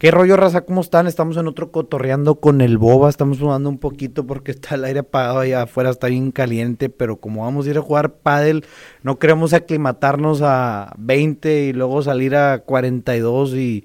[0.00, 0.62] ¿Qué rollo, raza?
[0.62, 1.06] ¿Cómo están?
[1.06, 3.10] Estamos en otro cotorreando con el boba.
[3.10, 6.88] Estamos sudando un poquito porque está el aire apagado allá afuera, está bien caliente.
[6.88, 8.64] Pero como vamos a ir a jugar pádel,
[9.02, 13.84] no queremos aclimatarnos a 20 y luego salir a 42 y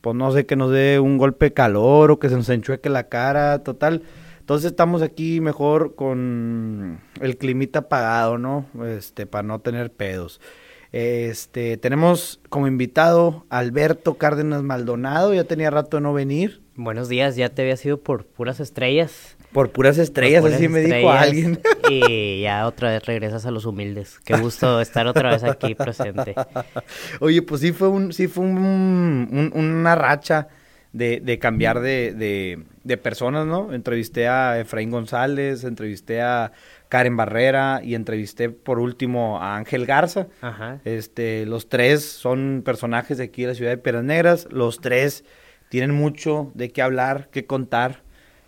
[0.00, 2.88] pues no sé, que nos dé un golpe de calor o que se nos enchueque
[2.88, 4.02] la cara, total.
[4.38, 8.64] Entonces estamos aquí mejor con el climita apagado, ¿no?
[8.86, 10.40] Este, para no tener pedos.
[10.92, 16.62] Este, tenemos como invitado Alberto Cárdenas Maldonado, ya tenía rato de no venir.
[16.76, 19.36] Buenos días, ya te había sido por puras estrellas.
[19.52, 21.60] Por puras estrellas, así me dijo alguien.
[21.90, 24.18] Y ya otra vez regresas a los humildes.
[24.24, 26.34] Qué gusto estar otra vez aquí presente.
[27.20, 30.48] Oye, pues sí fue un, sí fue un, una racha
[30.92, 33.72] de, de cambiar de, de, de, personas, ¿no?
[33.72, 36.52] Entrevisté a Efraín González, entrevisté a
[36.88, 40.28] Karen Barrera y entrevisté por último a Ángel Garza.
[40.40, 40.80] Ajá.
[40.84, 44.48] Este, los tres son personajes de aquí de la ciudad de Piedras Negras.
[44.50, 45.24] Los tres
[45.68, 48.02] tienen mucho de qué hablar, qué contar.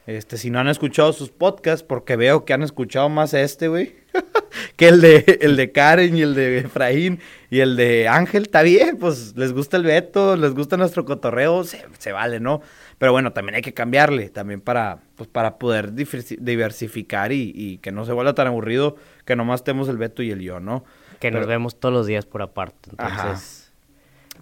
[0.07, 3.95] Este, si no han escuchado sus podcasts, porque veo que han escuchado más este, güey,
[4.77, 8.63] que el de, el de Karen y el de Efraín y el de Ángel, está
[8.63, 12.61] bien, pues les gusta el Beto, les gusta nuestro cotorreo, se, se vale, ¿no?
[12.99, 18.07] Pero bueno, también hay que cambiarle, también para, pues, para poder diversificar y, que no
[18.07, 18.97] se vuelva tan aburrido
[19.27, 20.83] que nomás estemos el Beto y el yo, ¿no?
[21.19, 23.71] Que nos vemos todos los días por aparte, entonces...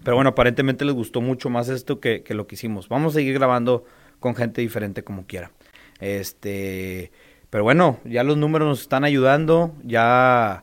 [0.05, 2.89] Pero bueno, aparentemente les gustó mucho más esto que, que, lo que hicimos.
[2.89, 3.87] Vamos a seguir grabando
[4.21, 5.51] con gente diferente como quiera.
[5.99, 7.11] Este,
[7.51, 10.63] pero bueno, ya los números nos están ayudando, ya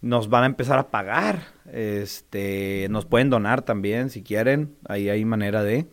[0.00, 1.40] nos van a empezar a pagar.
[1.72, 5.88] Este, nos pueden donar también si quieren, ahí hay manera de.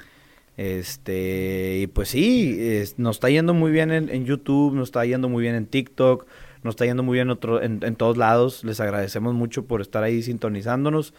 [0.55, 5.41] Este, y pues sí, nos está yendo muy bien en, YouTube, nos está yendo muy
[5.41, 6.27] bien en TikTok,
[6.63, 8.63] nos está yendo muy bien otro, en, todos lados.
[8.63, 11.13] Les agradecemos mucho por estar ahí sintonizándonos.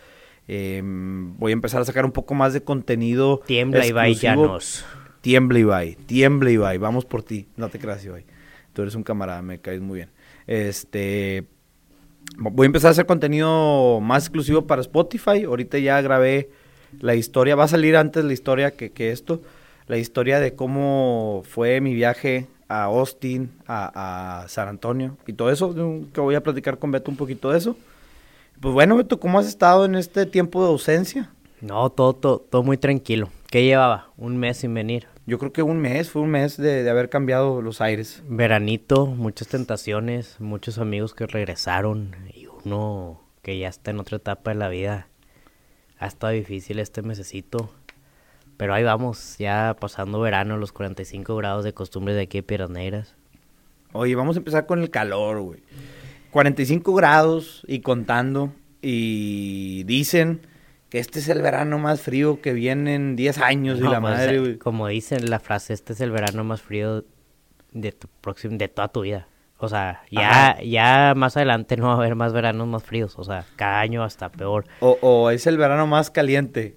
[0.46, 3.40] Em, voy a empezar a sacar un poco más de contenido.
[3.46, 4.84] Tiembla y vaillanos.
[5.20, 6.78] Tiembla y bye, tiembla y bye.
[6.78, 7.46] Vamos por ti.
[7.56, 8.24] No te creas, Ibai.
[8.72, 10.10] Tú eres un camarada, me caes muy bien.
[10.46, 11.46] Este,
[12.36, 15.45] voy a empezar a hacer contenido más exclusivo para Spotify.
[15.45, 16.51] Ahorita ya grabé
[17.00, 19.40] la historia, va a salir antes la historia que, que esto,
[19.86, 25.74] la historia de cómo fue mi viaje a Austin, a, San Antonio y todo eso,
[26.12, 27.77] que voy a platicar con Beto un poquito de eso.
[28.60, 31.30] Pues bueno, Beto, ¿cómo has estado en este tiempo de ausencia?
[31.60, 33.30] No, todo, todo, todo muy tranquilo.
[33.50, 34.10] ¿Qué llevaba?
[34.16, 35.06] Un mes sin venir.
[35.27, 38.22] Yo creo que un mes, fue un mes de, de, haber cambiado los aires.
[38.28, 44.50] Veranito, muchas tentaciones, muchos amigos que regresaron y uno que ya está en otra etapa
[44.50, 45.08] de la vida
[45.98, 47.70] ha estado difícil este mesecito.
[48.56, 52.70] Pero ahí vamos, ya pasando verano, los 45 grados de costumbre de aquí de Piedras
[52.70, 53.14] Negras.
[53.92, 55.60] Oye, vamos a empezar con el calor, güey.
[56.30, 58.52] 45 grados y contando.
[58.83, 60.40] Y dicen
[60.90, 64.02] que este es el verano más frío que viene en 10 años y la pues,
[64.02, 64.58] madre, güey.
[64.58, 67.04] Como dicen la frase, este es el verano más frío
[67.72, 69.27] de tu próximo, de toda tu vida.
[69.64, 73.14] O sea, ya, ya más adelante no va a haber más veranos más fríos.
[73.19, 74.67] O sea, cada año hasta peor.
[74.80, 76.77] O, es el verano más caliente.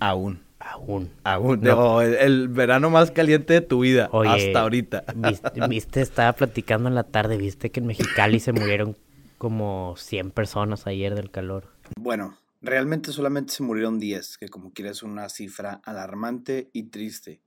[0.00, 0.42] Aún.
[0.58, 1.10] Aún.
[1.24, 1.60] Aún.
[1.62, 2.02] No.
[2.02, 4.10] el, verano más caliente de tu vida.
[4.12, 5.04] hasta ahorita.
[5.68, 7.36] Viste, estaba platicando en la tarde.
[7.36, 8.96] Viste que en Mexicali se murieron
[9.38, 11.68] como 100 personas ayer del calor.
[11.96, 17.40] Bueno, realmente solamente se murieron 10, que como quieres una cifra alarmante y triste.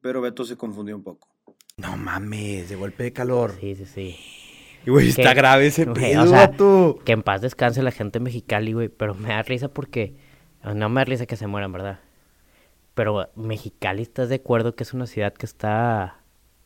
[0.00, 1.29] Pero Beto se confundió un poco.
[1.76, 3.54] No mames, de golpe de calor.
[3.60, 4.16] Sí, sí, sí.
[4.86, 8.88] Y güey, está grave ese pedo, Que en paz descanse la gente mexicali, güey.
[8.88, 10.14] Pero me da risa porque.
[10.62, 12.00] No me da risa que se mueran, ¿verdad?
[12.94, 16.18] Pero Mexicali, ¿estás de acuerdo que es una ciudad que está.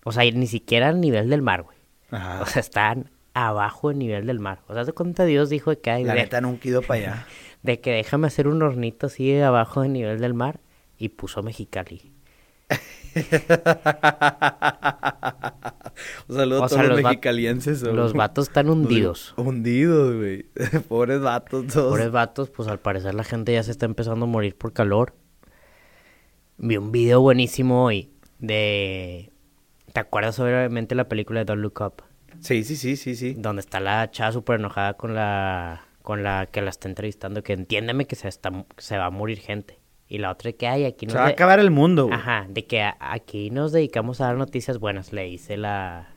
[0.05, 1.77] O sea, ni siquiera al nivel del mar, güey.
[2.11, 2.43] Ajá.
[2.43, 4.61] O sea, están abajo del nivel del mar.
[4.69, 6.05] O sea, de cuenta Dios dijo que hay.
[6.05, 7.27] La neta nunca ido para allá.
[7.63, 10.61] De que déjame hacer un hornito así abajo del nivel del mar.
[10.99, 12.14] Y puso Mexicali.
[16.29, 17.83] Un saludo a todos los, mexicalienses.
[17.83, 19.35] Los vatos están hundidos.
[19.37, 20.47] Hundidos, güey.
[20.89, 21.73] Pobres vatos.
[21.73, 25.15] Pobres vatos, pues al parecer la gente ya se está empezando a morir por calor.
[26.57, 29.31] Vi un video buenísimo hoy de...
[29.93, 32.03] ¿Te acuerdas obviamente la película de Don't Look Up?
[32.41, 33.35] Sí, sí, sí, sí, sí.
[33.35, 37.55] Donde está la chava súper enojada con la con la que la está entrevistando, que
[37.55, 39.79] entiéndeme que se, está, se va a morir gente.
[40.15, 42.09] Y la otra que hay aquí Se va a acabar el mundo.
[42.13, 46.15] Ajá, de que aquí nos dedicamos a dar noticias buenas, le dice la,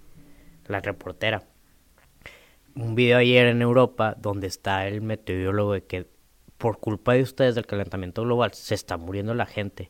[0.68, 1.42] la reportera.
[2.76, 6.06] Un video ayer en Europa donde está el meteorólogo de que
[6.60, 9.90] por culpa de ustedes del calentamiento global se está muriendo la gente.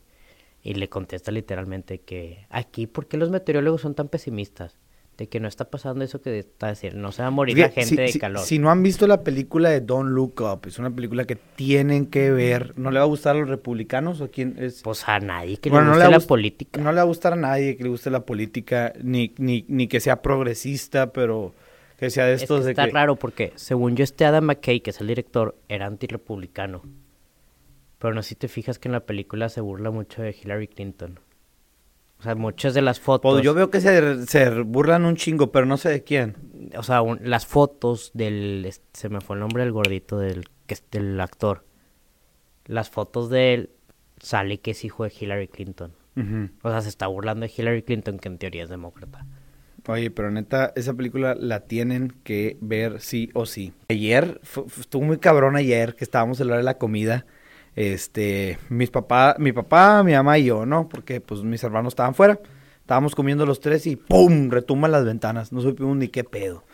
[0.62, 4.78] Y le contesta literalmente que aquí, ¿por qué los meteorólogos son tan pesimistas?
[5.18, 7.62] De que no está pasando eso que está decir, no se va a morir Que
[7.62, 8.42] la gente si, de si- calor.
[8.44, 12.06] si no han visto la película de Don't Look Up, es una película que tienen
[12.06, 12.72] que ver.
[12.78, 14.80] ¿No le va a gustar a los republicanos o quién es?
[14.82, 16.80] Pues a nadie que Bueno, le no guste le va a la política.
[16.80, 19.88] No le va a gustar a nadie que le guste la política, ni, ni, ni
[19.88, 21.52] que sea progresista, pero
[21.98, 22.92] que sea de Es estos que de está que...
[22.92, 26.82] raro porque, según yo, este Adam McKay, que es el director, era antirrepublicano.
[27.98, 30.68] Pero no sé si te fijas que en la película se burla mucho de Hillary
[30.68, 31.18] Clinton.
[32.18, 33.32] O sea, muchas de las fotos...
[33.32, 36.36] Pues yo veo que se, se burlan un chingo, pero no sé de quién.
[36.76, 38.68] O sea, un- las fotos del...
[38.92, 41.64] Se me fue el nombre del gordito, del, que es del actor.
[42.66, 43.70] Las fotos de él
[44.20, 45.92] sale que es hijo de Hillary Clinton.
[46.64, 49.24] O sea, se está burlando de Hillary Clinton, que en teoría es demócrata.
[49.86, 53.72] Oye, pero neta, esa película la tienen que ver sí o sí.
[53.88, 54.40] Ayer,
[54.80, 57.24] estuvo muy cabrón ayer que estábamos a la hora de la comida.
[57.78, 60.88] Este, mis papá, mi papá, mi mamá y yo, ¿no?
[60.88, 62.40] Porque pues mis hermanos estaban fuera.
[62.80, 64.50] Estábamos comiendo los tres y ¡pum!
[64.50, 65.52] retumban las ventanas.
[65.52, 66.64] No supimos ni qué pedo.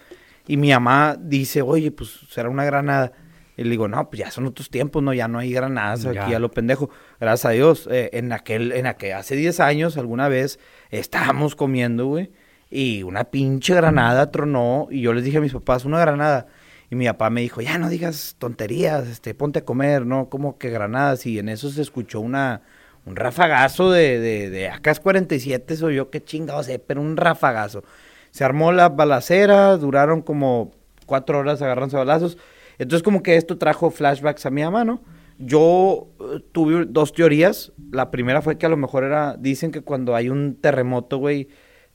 [0.46, 3.12] Y mi mamá dice, oye, pues será una granada.
[3.54, 5.12] Y le digo, no, pues ya son otros tiempos, ¿no?
[5.12, 6.88] Ya no hay granadas aquí a lo pendejo.
[7.20, 7.86] Gracias a Dios.
[7.90, 10.58] eh, en aquel, en aquel, hace 10 años, alguna vez,
[10.88, 12.32] estábamos comiendo, güey.
[12.70, 14.88] Y una pinche granada tronó.
[14.90, 16.46] Y yo les dije a mis papás, una granada.
[16.90, 20.28] Y mi papá me dijo, ya no digas tonterías, este, ponte a comer, ¿no?
[20.28, 21.26] Como que granadas.
[21.26, 22.62] Y en eso se escuchó una,
[23.06, 27.84] un rafagazo de, de, de AK-47, soy yo, qué chingado sé, pero un rafagazo.
[28.30, 30.72] Se armó la balacera, duraron como
[31.06, 32.38] cuatro horas agarrándose balazos.
[32.78, 35.02] Entonces como que esto trajo flashbacks a mi mamá, ¿no?
[35.38, 37.72] Yo eh, tuve dos teorías.
[37.90, 41.48] La primera fue que a lo mejor era, dicen que cuando hay un terremoto, güey,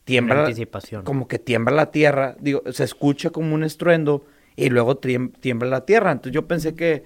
[0.03, 1.03] tiembla, anticipación.
[1.03, 4.25] como que tiembla la tierra, digo, se escucha como un estruendo
[4.59, 6.11] y luego tiembla la tierra.
[6.11, 7.05] Entonces yo pensé que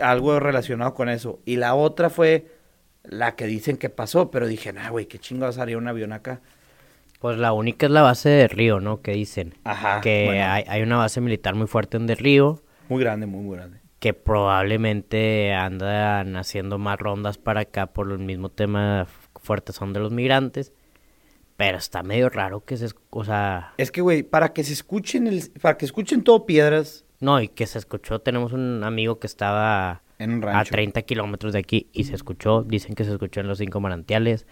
[0.00, 1.40] algo relacionado con eso.
[1.44, 2.46] Y la otra fue
[3.02, 6.40] la que dicen que pasó, pero dije, nah, güey, qué chingados haría un avión acá.
[7.20, 9.00] Pues la única es la base de Río, ¿no?
[9.00, 9.54] Que dicen.
[9.64, 10.00] Ajá.
[10.02, 12.62] que bueno, hay, hay una base militar muy fuerte en Del Río.
[12.88, 13.78] Muy grande, muy, muy grande.
[13.98, 19.06] que probablemente andan haciendo más rondas para acá por el mismo tema
[19.40, 20.72] fuerte son de los migrantes.
[21.56, 25.26] Pero está medio raro que se, o sea, Es que, güey, para que se escuchen,
[25.26, 29.26] el, para que escuchen todo piedras no, y que se escuchó, tenemos un amigo que
[29.26, 30.72] estaba en un a rancho.
[30.72, 34.46] 30 kilómetros de aquí y se escuchó, dicen que se escuchó en los cinco manantiales.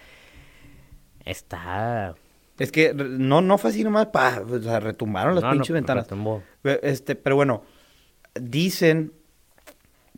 [1.24, 2.14] Está...
[2.58, 5.74] Es que no, no fue así nomás, pa, o sea, retumbaron las no, no, pinches
[5.74, 6.04] ventanas.
[6.04, 6.42] retumbó.
[6.62, 7.64] Este, pero bueno,
[8.40, 9.12] dicen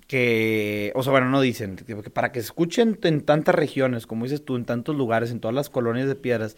[0.07, 4.25] que, o sea, bueno, no dicen, que para que se escuchen en tantas regiones, como
[4.25, 6.57] dices tú, en tantos lugares, en todas las colonias de piedras,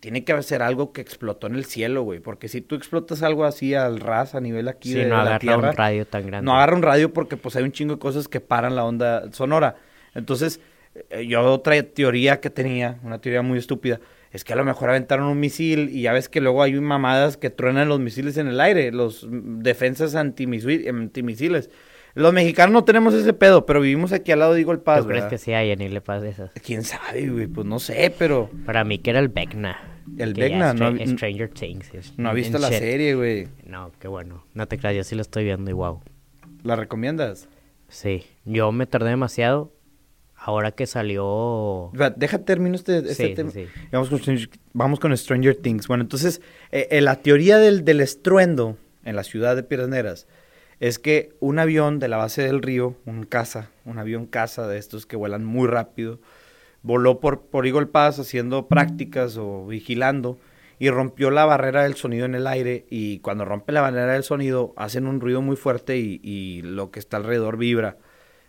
[0.00, 3.44] tiene que ser algo que explotó en el cielo, güey, porque si tú explotas algo
[3.44, 6.26] así al ras, a nivel aquí Sí, de no la agarra tierra, un radio tan
[6.26, 6.44] grande.
[6.44, 9.32] no agarra un radio porque pues hay un chingo de cosas que paran la onda
[9.32, 9.76] sonora.
[10.14, 10.60] Entonces,
[11.10, 14.00] eh, yo otra teoría que tenía, una teoría muy estúpida,
[14.30, 17.36] es que a lo mejor aventaron un misil y ya ves que luego hay mamadas
[17.36, 21.70] que truenan los misiles en el aire, los mm, defensas antimisi- antimisiles.
[22.18, 25.06] Los mexicanos no tenemos ese pedo, pero vivimos aquí al lado de Eagle Pass, ¿Tú
[25.06, 25.30] crees ¿verdad?
[25.30, 26.50] que sí hay en le pasa esas?
[26.64, 27.46] ¿Quién sabe, güey?
[27.46, 29.78] Pues no sé, pero Para mí que era el Vecna.
[30.18, 31.94] El Vecna, no hab- Stranger Things.
[31.94, 32.78] es- no ha visto la shit.
[32.78, 33.46] serie, güey.
[33.66, 34.42] No, qué bueno.
[34.54, 36.00] No te creas, yo sí lo estoy viendo y wow.
[36.64, 37.48] ¿La recomiendas?
[37.88, 39.72] Sí, yo me tardé demasiado.
[40.40, 41.90] Ahora que salió...
[42.16, 43.50] Deja termino este, este Sí, sí, tema.
[43.50, 43.60] sí.
[43.60, 45.86] Y Vamos con, Stranger- vamos con Stranger Things.
[45.88, 46.40] Bueno, entonces,
[46.70, 50.26] eh, eh, la teoría del, del estruendo en la ciudad de Piedras Negras
[50.80, 54.78] es que un avión de la base del río, un caza, un avión caza de
[54.78, 56.20] estos que vuelan muy rápido,
[56.82, 60.38] voló por, por Eagle Pass haciendo prácticas o vigilando
[60.78, 64.22] y rompió la barrera del sonido en el aire y cuando rompe la barrera del
[64.22, 67.96] sonido hacen un ruido muy fuerte y, y lo que está alrededor vibra.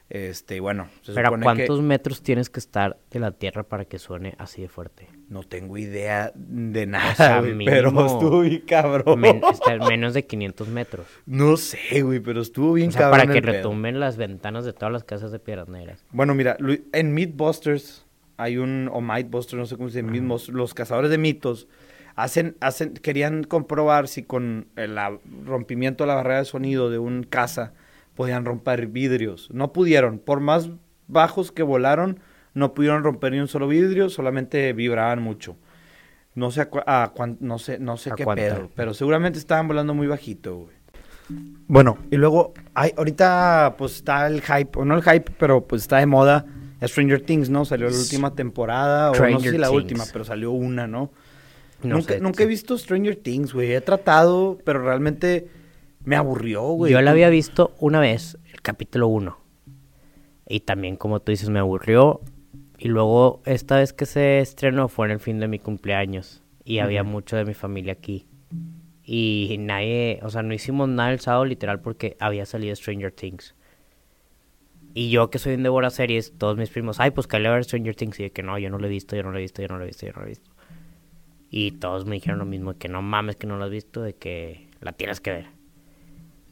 [0.09, 3.61] Este, bueno, se Pero ¿a supone que- cuántos metros tienes que estar de la Tierra
[3.61, 5.07] para que suene así de fuerte?
[5.29, 9.19] No tengo idea de nada, sea, güey, pero estuvo bien cabrón.
[9.19, 11.05] Men- está menos de 500 metros.
[11.27, 13.19] No sé, güey, pero estuvo bien O sea, cabrón.
[13.19, 13.53] para que pedo.
[13.53, 16.03] retumben las ventanas de todas las casas de Piedras Negras.
[16.11, 16.57] Bueno, mira,
[16.91, 18.05] en Mythbusters
[18.37, 21.67] hay un, o Mythbusters, no sé cómo se dice, Mythbusters, los cazadores de mitos,
[22.15, 24.97] hacen, hacen, querían comprobar si con el
[25.45, 27.73] rompimiento de la barrera de sonido de un caza
[28.19, 29.47] podían romper vidrios.
[29.53, 30.69] No pudieron, por más
[31.07, 32.19] bajos que volaron,
[32.53, 35.55] no pudieron romper ni un solo vidrio, solamente vibraban mucho.
[36.35, 38.43] No sé a, a no sé, no sé ¿A qué cuánto?
[38.43, 40.75] pedo, pero seguramente estaban volando muy bajito, güey.
[41.67, 45.83] Bueno, y luego, hay, ahorita pues está el hype, o no el hype, pero pues
[45.83, 46.45] está de moda
[46.83, 47.63] Stranger Things, ¿no?
[47.63, 49.81] Salió la última temporada, o no sé si la Things.
[49.81, 51.13] última, pero salió una, ¿no?
[51.83, 53.71] No nunca sé, nunca he visto Stranger Things, güey.
[53.71, 55.47] He tratado, pero realmente
[56.03, 56.91] me aburrió, güey.
[56.91, 59.37] Yo la había visto una vez, el capítulo 1.
[60.47, 62.21] Y también, como tú dices, me aburrió.
[62.77, 66.41] Y luego, esta vez que se estrenó fue en el fin de mi cumpleaños.
[66.63, 68.27] Y había mucho de mi familia aquí.
[69.03, 73.55] Y nadie, o sea, no hicimos nada el sábado literal porque había salido Stranger Things.
[74.93, 77.63] Y yo que soy un devora series, todos mis primos, ay, pues que le ver
[77.63, 78.19] Stranger Things.
[78.19, 79.67] Y de que no, yo no lo he visto, yo no lo he visto, yo
[79.67, 80.51] no lo he visto, yo no lo he visto.
[81.49, 84.13] Y todos me dijeron lo mismo, que no mames que no lo has visto, de
[84.13, 85.58] que la tienes que ver.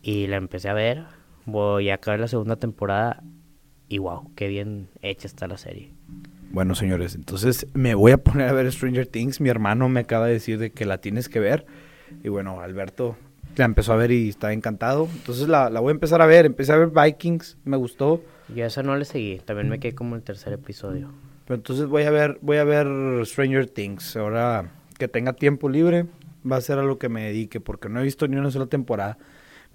[0.08, 1.04] Y la empecé a ver,
[1.46, 3.22] voy a acabar la segunda temporada
[3.90, 5.92] y wow, qué bien hecha está la serie.
[6.50, 9.42] Bueno, señores, entonces me voy a poner a ver Stranger Things.
[9.42, 11.66] Mi hermano me acaba de decir de que la tienes que ver.
[12.24, 13.18] Y bueno, Alberto
[13.58, 15.10] la empezó a ver y está encantado.
[15.14, 16.46] Entonces la, la voy a empezar a ver.
[16.46, 18.24] Empecé a ver Vikings, me gustó.
[18.56, 21.12] Yo esa no le seguí, también me quedé como el tercer episodio.
[21.44, 22.88] Pero entonces voy a ver, voy a ver
[23.26, 24.16] Stranger Things.
[24.16, 26.06] Ahora que tenga tiempo libre,
[26.50, 28.68] va a ser a lo que me dedique, porque no he visto ni una sola
[28.68, 29.18] temporada.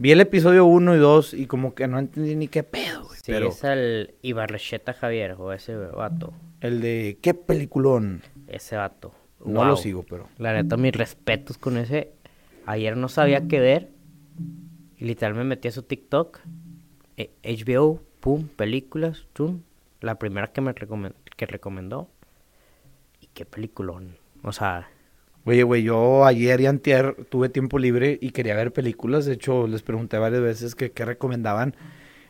[0.03, 3.17] Vi el episodio 1 y 2 y como que no entendí ni qué pedo, güey.
[3.23, 6.33] Sí, pero es el Ibarrecheta Javier, o ese vato.
[6.61, 8.23] el de qué peliculón.
[8.49, 9.15] Ese vato.
[9.45, 9.65] No Wow.
[9.67, 10.29] lo sigo, pero.
[10.39, 12.15] La neta, mis respetos con ese.
[12.67, 13.91] Ayer no sabía qué ver.
[14.99, 16.41] Y literal me metí a su TikTok.
[17.17, 19.61] eh, HBO, pum, películas, tum.
[20.01, 22.09] La primera que me recomen- que recomendó.
[23.21, 24.17] Y qué peliculón.
[24.43, 24.89] O sea,
[25.45, 29.25] Oye, güey, yo ayer y antier tuve tiempo libre y quería ver películas.
[29.25, 31.75] De hecho, les pregunté varias veces que qué recomendaban.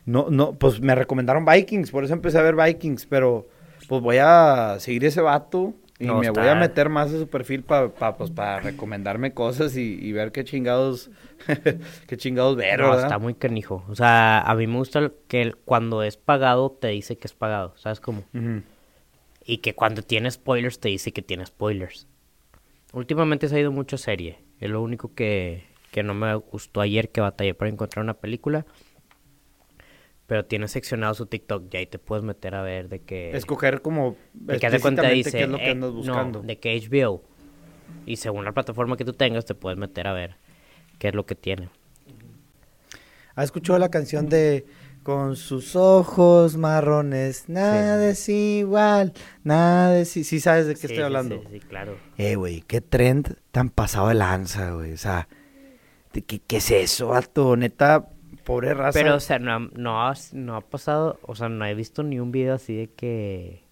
[0.07, 3.47] No, no, pues me recomendaron Vikings, por eso empecé a ver Vikings, pero
[3.89, 7.29] pues voy a seguir ese vato y No, me voy a meter más a su
[7.29, 11.11] perfil para pues, para recomendarme cosas y, y ver qué chingados,
[12.09, 13.05] qué chingados ver, no, ¿verdad?
[13.05, 13.85] está muy canijo.
[13.89, 17.75] O sea, a mí me gusta que cuando es pagado te dice que es pagado.
[17.77, 18.25] ¿Sabes cómo?
[19.45, 22.09] Y que cuando tiene spoilers te dice que tiene spoilers.
[22.93, 24.39] Últimamente se ha ido mucho serie.
[24.61, 28.67] Es lo único que, que no me gustó ayer que batallé para encontrar una película.
[30.27, 33.37] Pero tiene seccionado su TikTok y ahí te puedes meter a ver de que...
[33.37, 35.31] Escoger como de que haz de cuenta dice...
[35.33, 36.43] qué es lo que eh, andas no, buscando.
[36.43, 37.23] de que HBO.
[38.07, 40.37] Y según la plataforma que tú tengas te puedes meter a ver
[40.99, 41.69] qué es lo que tiene.
[43.35, 44.67] ¿Has escuchado la canción de
[45.03, 50.17] Con sus ojos marrones, nada es igual, nada es...
[50.17, 50.23] i-"?
[50.25, 51.41] Sí sabes de qué Sí, estoy sí, hablando.
[51.43, 51.97] Sí, sí, claro.
[52.19, 54.93] Eh, güey, qué trend tan pasado de lanza, güey.
[54.93, 55.29] O sea,
[56.13, 57.57] ¿de ¿qué, qué es eso, vato?
[57.57, 58.11] Neta,
[58.45, 58.97] pobre raza.
[58.97, 61.19] Pero, o sea, no, ha- no, no ha pasado...
[61.23, 63.65] O sea, no he visto ni un video así de que...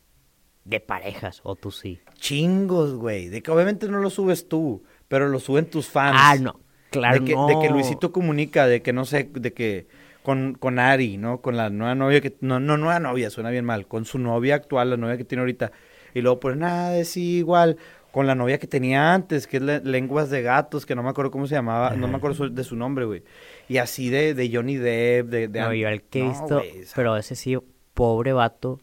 [0.65, 2.01] De parejas, o tú sí.
[2.15, 3.29] Chingos, güey.
[3.29, 6.17] De que obviamente no lo subes tú, pero lo suben tus fans.
[6.21, 6.61] Ah, no.
[6.91, 7.47] Claro, de que, no.
[7.47, 9.87] de que Luisito comunica, de que no sé, de que
[10.23, 11.41] con, con Ari, ¿no?
[11.41, 14.55] Con la nueva novia que, no, no nueva novia, suena bien mal, con su novia
[14.57, 15.73] actual, la novia que tiene ahorita,
[16.15, 17.77] y luego pues nada, es igual,
[18.13, 21.11] con la novia que tenía antes, que es le- Lenguas de Gatos, que no me
[21.11, 23.23] acuerdo cómo se llamaba, no me acuerdo su- de su nombre, güey,
[23.69, 25.49] y así de, de Johnny Depp, de...
[25.49, 27.57] de No, yo el que he No, visto, sea, pero ese sí,
[27.95, 28.81] pobre vato.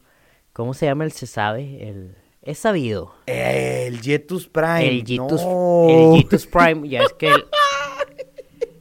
[0.54, 1.88] ¿Cómo se llama el se sabe?
[1.88, 2.16] El...
[2.42, 3.14] Es sabido.
[3.26, 4.88] El Jetus Prime.
[4.88, 5.84] El Jitus, no.
[5.88, 7.44] el Jitus Prime, ya es que el,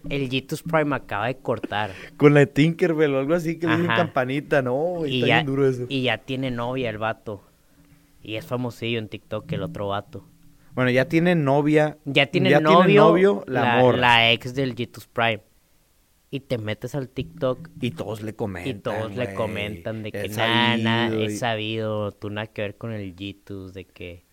[0.09, 1.91] el Jitus Prime acaba de cortar.
[2.17, 3.95] Con la de Tinkerbell o algo así, que le Ajá.
[3.95, 5.85] campanita, no, Y está ya, bien duro eso.
[5.89, 7.41] y ya tiene novia el vato.
[8.23, 10.25] Y es famosillo en TikTok el otro vato.
[10.73, 11.97] Bueno, ya tiene novia.
[12.05, 15.41] Ya tiene ya novio, tiene novio la, la, la ex del Jitus Prime.
[16.29, 18.75] Y te metes al TikTok Y todos le comentan.
[18.75, 20.75] y todos le comentan de que nada,
[21.07, 24.26] sabido es y- sabido, tú nada que ver con el Jitus, de que...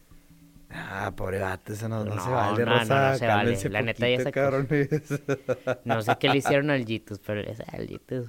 [0.76, 3.10] Ah, pobre gato, eso no, no se No, vale, no, no, Rosa.
[3.12, 3.68] no se vale.
[3.70, 4.88] La neta, ya se-.
[5.84, 8.28] No sé qué le hicieron al Jitus, pero es al Jitus.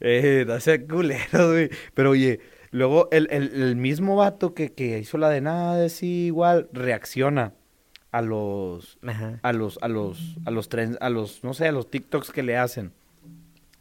[0.00, 1.70] eh, no sea culero, güey.
[1.94, 2.40] Pero oye,
[2.72, 7.54] luego el, el, el mismo vato que, que hizo la de nada es igual, reacciona
[8.12, 9.40] a los Ajá.
[9.42, 12.42] a los, a los, a los trends, a los, no sé, a los TikToks que
[12.42, 12.92] le hacen.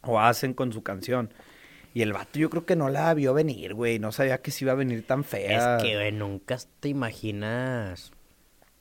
[0.01, 1.33] O hacen con su canción.
[1.95, 3.99] Y el vato yo creo que no la vio venir, güey.
[3.99, 5.77] No sabía que se iba a venir tan fea.
[5.77, 8.11] Es que, güey, nunca te imaginas.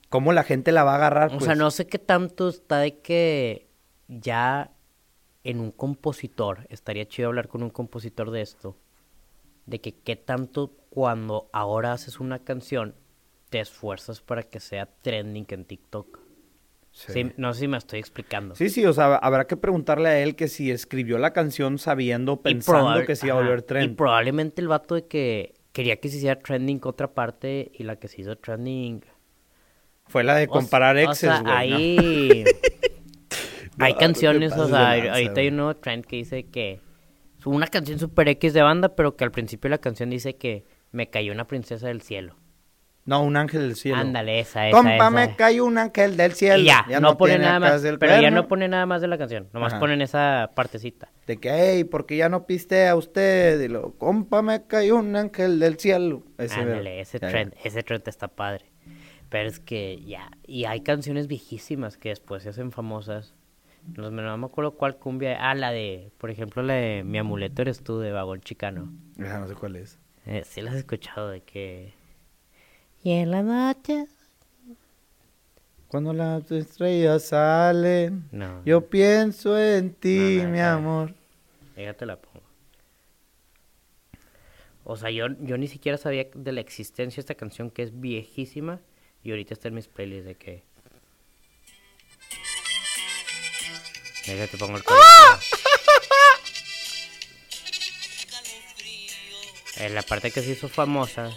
[0.08, 1.28] ¿Cómo la gente la va a agarrar?
[1.28, 1.44] O pues?
[1.44, 3.68] sea, no sé qué tanto está de que
[4.08, 4.72] ya
[5.44, 8.76] en un compositor, estaría chido hablar con un compositor de esto,
[9.66, 12.96] de que qué tanto cuando ahora haces una canción
[13.48, 16.18] te esfuerzas para que sea trending en TikTok.
[16.94, 17.12] Sí.
[17.12, 18.54] Sí, no sé si me estoy explicando.
[18.54, 22.34] Sí, sí, o sea, habrá que preguntarle a él que si escribió la canción sabiendo,
[22.34, 23.96] Y pensando que se iba a volver Y trend.
[23.96, 28.06] probablemente el vato de que quería que se hiciera trending otra parte y la que
[28.06, 29.04] se hizo trending.
[30.06, 31.52] Fue la de o comparar o exes, sea, güey.
[31.52, 31.52] ¿no?
[31.52, 32.44] ahí
[33.76, 35.48] No, hay no canciones, o sea, lanza, ahorita hay güey.
[35.48, 36.80] un nuevo trend que dice que
[37.44, 41.10] una canción super X de banda, pero que al principio la canción dice que me
[41.10, 42.36] cayó una princesa del cielo.
[43.06, 43.98] No, un ángel del cielo.
[43.98, 45.10] Ándale, esa, esa, Compa, esa.
[45.10, 46.62] me cayó un ángel del cielo.
[46.62, 49.08] Y ya, no, pone tiene nada más, del pero ya no pone nada más de
[49.08, 49.80] la canción, nomás Ajá.
[49.80, 51.10] ponen esa partecita.
[51.26, 53.60] De que, hey, porque ya no piste a usted.
[53.60, 56.22] Y luego, compa, me cayó un ángel del cielo.
[56.38, 57.30] Ese, Ándale, ese Ya, ya.
[57.32, 58.66] trend, ese trend está padre.
[59.28, 63.34] Pero es que ya, y hay canciones viejísimas que después se hacen famosas.
[63.96, 65.36] No, no me acuerdo cuál cumbia.
[65.50, 68.90] Ah, la de, por ejemplo, la de Mi amuleto eres tú de Vagón Chicano.
[69.18, 69.98] Esa no sé cuál es.
[70.24, 71.92] Eh, sí las he escuchado de que...
[73.04, 74.06] Y en la noche...
[75.88, 78.60] Cuando las estrellas salen, No.
[78.64, 81.14] yo pienso en ti, No, no, mi amor.
[81.76, 82.42] Ya te la pongo.
[84.82, 88.00] O sea, yo, yo ni siquiera sabía de la existencia de esta canción que es
[88.00, 88.80] viejísima
[89.22, 90.64] y ahorita está en mis playlists de que...
[94.26, 95.02] Déjate pongo el código.
[99.76, 101.30] En la parte que se hizo famosa.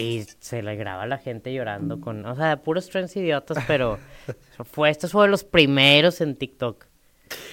[0.00, 3.98] Y se le graba a la gente llorando con, o sea, puros trends idiotas, pero
[4.64, 6.86] fue esto fue de los primeros en TikTok.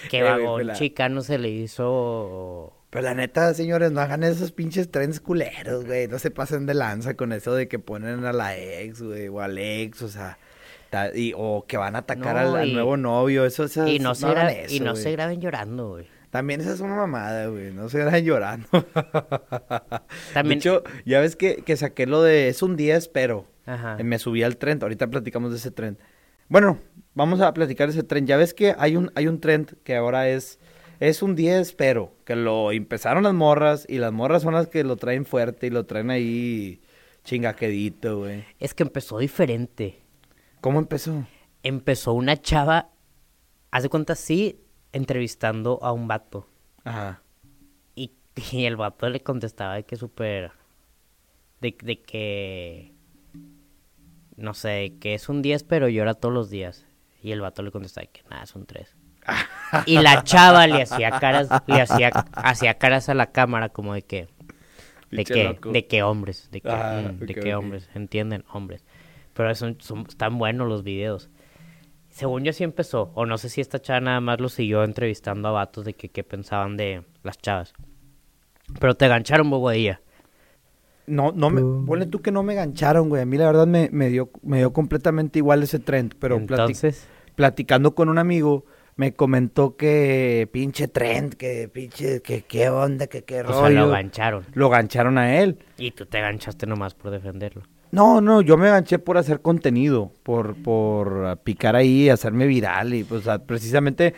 [0.10, 4.52] Que Eh, vagón la- chicano se le hizo Pero la neta, señores, no hagan esos
[4.52, 6.08] pinches trends culeros, güey.
[6.08, 9.40] No se pasen de lanza con eso de que ponen a la ex, güey, o
[9.42, 10.38] al ex, o sea,
[10.90, 13.46] ta- y, o que van a atacar No, al, nuevo novio.
[13.46, 15.04] Eso, y no se gra- eso, y no güey.
[15.04, 16.08] se graben llorando, güey.
[16.30, 17.72] También esa es una mamada, güey.
[17.74, 18.68] No se graben llorando.
[20.34, 23.46] También- De hecho, ya ves que, que saqué lo de es un día, espero.
[23.66, 23.98] Ajá.
[24.00, 24.84] Eh, Me subí al trend.
[24.84, 25.98] Ahorita platicamos de ese trend.
[26.50, 26.80] Bueno,
[27.14, 28.28] vamos a platicar de ese trend.
[28.28, 30.60] Ya ves que hay un, hay un trend que ahora es,
[31.00, 34.84] es un 10, pero que lo empezaron las morras y las morras son las que
[34.84, 36.82] lo traen fuerte y lo traen ahí
[37.24, 38.46] chingaquedito, güey.
[38.60, 40.02] Es que empezó diferente.
[40.62, 41.26] ¿Cómo empezó?
[41.64, 42.90] Empezó una chava,
[43.72, 44.60] hace cuenta sí,
[44.94, 46.48] entrevistando a un vato.
[46.84, 47.22] Ajá.
[47.96, 48.12] Y,
[48.52, 50.52] y el vato le contestaba de que súper...
[51.62, 52.94] De, de que...
[54.36, 56.86] No sé, que es un 10 pero llora todos los días.
[57.24, 58.96] Y el vato le contestaba de que nada, es un 3.
[59.88, 64.04] y la chava le hacía caras, le hacía, hacía caras a la cámara como de
[64.04, 64.28] que...
[65.10, 68.84] De que, de que hombres, de que, Ah, mm, de que hombres, entienden, hombres.
[69.34, 71.30] Pero son, son- están buenos los videos.
[72.18, 75.48] Según yo sí empezó, o no sé si esta chava nada más lo siguió entrevistando
[75.50, 77.74] a vatos de que qué pensaban de las chavas.
[78.80, 80.02] Pero te gancharon, bobadilla.
[81.06, 83.22] No, no me, ponle tú que no me gancharon, güey.
[83.22, 86.42] A mí la verdad me, me dio, me dio completamente igual ese trend, pero plati-
[86.50, 88.66] Entonces, platicando con un amigo,
[88.98, 93.60] me comentó que pinche trend, que pinche, que qué onda, que qué o rollo.
[93.60, 94.46] sea, lo gancharon.
[94.54, 95.60] Lo gancharon a él.
[95.78, 97.62] Y tú te ganchaste nomás por defenderlo.
[97.92, 102.94] No, no, yo me ganché por hacer contenido, por, por ah, picar ahí, hacerme viral
[102.94, 104.14] y pues ah, precisamente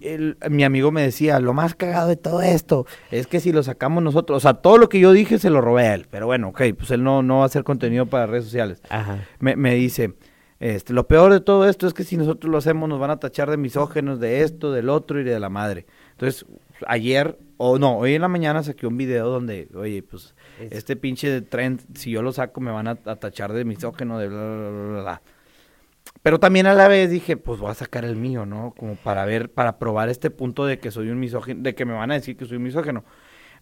[0.00, 3.62] el- mi amigo me decía, lo más cagado de todo esto es que si lo
[3.62, 6.26] sacamos nosotros, o sea, todo lo que yo dije se lo robé a él, pero
[6.26, 8.82] bueno, ok, pues él no, no va a hacer contenido para redes sociales.
[8.90, 9.24] Ajá.
[9.38, 10.14] Me, me dice,
[10.60, 13.18] este, lo peor de todo esto es que si nosotros lo hacemos nos van a
[13.18, 15.86] tachar de misógenos, de esto, del otro y de la madre.
[16.12, 16.44] Entonces,
[16.86, 20.96] ayer, o no, hoy en la mañana saqué un video donde, oye, pues, Es- este
[20.96, 24.38] pinche trend, si yo lo saco me van a, a tachar de misógeno, de bla,
[24.38, 25.22] bla, bla, bla.
[26.22, 28.74] Pero también a la vez dije, pues voy a sacar el mío, ¿no?
[28.76, 31.92] Como para ver, para probar este punto de que soy un misógeno, de que me
[31.94, 33.04] van a decir que soy un misógeno.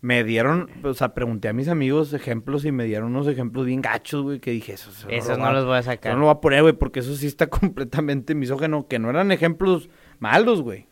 [0.01, 3.81] Me dieron, o sea, pregunté a mis amigos ejemplos y me dieron unos ejemplos bien
[3.83, 6.13] gachos, güey, que dije, eso, eso Esos no a- los voy a sacar.
[6.15, 9.33] no lo voy a poner, güey, porque eso sí está completamente misógeno, que no eran
[9.33, 10.87] ejemplos malos, güey.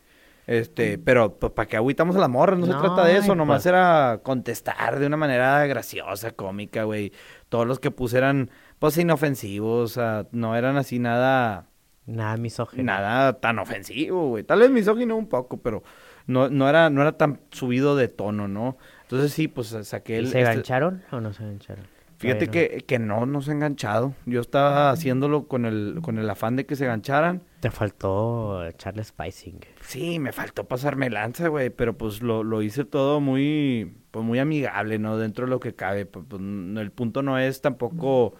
[0.47, 3.33] Este, pero pues, para que agüitamos a la morra, no, se No, trata de eso,
[3.33, 3.65] ay, nomás pues.
[3.67, 7.11] era contestar de una manera graciosa, cómica, güey.
[7.49, 11.67] Todos los que puse eran, pues, inofensivos, o sea, no eran así nada,
[12.05, 12.83] Nada misógino.
[12.83, 14.43] nada tan ofensivo, güey.
[14.45, 15.83] Tal vez misógino un poco, pero
[16.27, 18.77] no, no era, no era tan subido de tono, ¿no?
[19.01, 20.27] Entonces sí, pues saqué ¿Y el...
[20.29, 21.85] se este- gancharon o no se gancharon?
[22.19, 24.13] Fíjate que, que no nos ha enganchado.
[24.25, 27.43] Yo estaba haciéndolo con el, con el afán de que se gancharan.
[27.59, 29.59] Te faltó echarle spicing.
[29.81, 34.37] Sí, me faltó pasarme lanza, güey, pero pues lo, lo hice todo muy, pues muy
[34.37, 35.17] amigable, ¿no?
[35.17, 36.05] Dentro de lo que cabe.
[36.05, 38.35] Pues, pues, el punto no es tampoco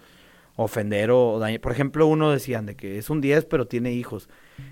[0.58, 1.62] ofender o dañar.
[1.62, 4.28] Por ejemplo, uno decían de que es un 10, pero tiene hijos.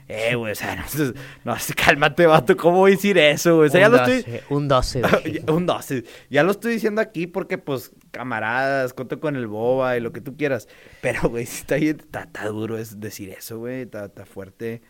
[0.08, 1.13] Eh, güey, o sea, no,
[1.45, 3.69] no, cálmate, vato, ¿cómo voy a decir eso, güey?
[3.69, 4.17] O sea, ya un, lo estoy...
[4.17, 5.02] 12, un 12.
[5.02, 5.34] güey.
[5.45, 6.04] Ya, un 12.
[6.30, 10.21] Ya lo estoy diciendo aquí porque, pues, camaradas, cuento con el boba y lo que
[10.21, 10.67] tú quieras.
[11.02, 13.84] Pero, güey, sí está, está, está duro es decir eso, güey.
[13.84, 14.82] Está, está fuerte.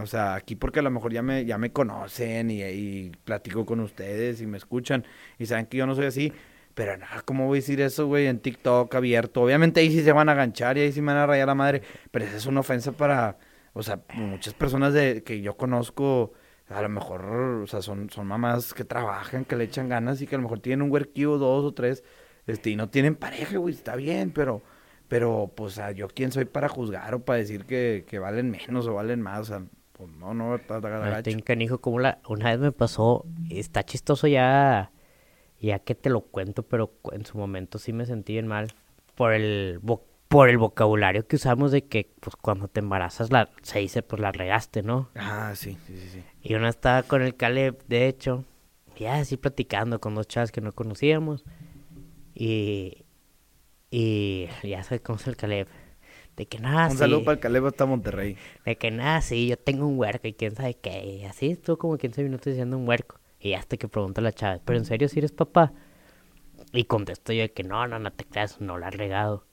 [0.00, 3.64] O sea, aquí porque a lo mejor ya me, ya me conocen y, y platico
[3.66, 5.04] con ustedes y me escuchan
[5.36, 6.32] y saben que yo no soy así.
[6.74, 8.26] Pero nada, ¿cómo voy a decir eso, güey?
[8.26, 9.42] En TikTok abierto.
[9.42, 11.54] Obviamente ahí sí se van a ganchar y ahí sí me van a rayar la
[11.54, 11.82] madre.
[12.10, 13.38] Pero esa es una ofensa para,
[13.72, 16.32] o sea, muchas personas de, que yo conozco,
[16.68, 20.26] a lo mejor, o sea, son, son mamás que trabajan, que le echan ganas y
[20.26, 22.04] que a lo mejor tienen un huerquillo, dos o tres,
[22.46, 24.62] este, y no tienen pareja, güey, está bien, pero,
[25.08, 28.94] pero, pues, yo quién soy para juzgar o para decir que, que valen menos o
[28.94, 32.72] valen más, o sea, Pues no, no, está, está canijo, como la, una vez me
[32.72, 34.92] pasó, está chistoso ya,
[35.60, 38.68] ya que te lo cuento, pero en su momento sí me sentí bien mal
[39.14, 43.50] por el, vo- por el vocabulario que usamos de que, pues, cuando te embarazas, la,
[43.62, 45.10] se dice, pues, la regaste, ¿no?
[45.14, 46.22] Ah, sí, sí, sí, sí.
[46.42, 48.44] Y una estaba con el Caleb, de hecho,
[48.96, 51.44] ya así platicando con dos chavas que no conocíamos,
[52.34, 53.04] y,
[53.90, 55.68] y ya sabes cómo es el Caleb,
[56.36, 56.98] de que nada, Un sí.
[56.98, 58.36] saludo para el Caleb hasta Monterrey.
[58.64, 61.04] De que nada, sí, yo tengo un huerco y quién sabe qué.
[61.04, 63.19] Y así estuvo como 15 minutos diciendo un huerco.
[63.40, 65.72] Y hasta que pregunta la chava, ¿pero en serio si eres papá?
[66.72, 69.46] Y contesto yo de que no, no, no te creas, no la has regado.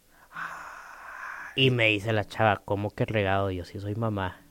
[1.56, 3.50] Y me dice la chava, ¿cómo que regado?
[3.50, 4.42] Yo sí soy mamá.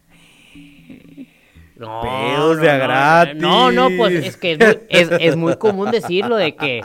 [1.77, 3.43] No, Pedos no, de no, gratis.
[3.43, 6.83] No, no, pues es que es muy, es, es muy común decirlo de que,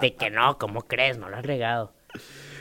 [0.00, 1.16] de que no, ¿cómo crees?
[1.16, 1.94] No la has regado.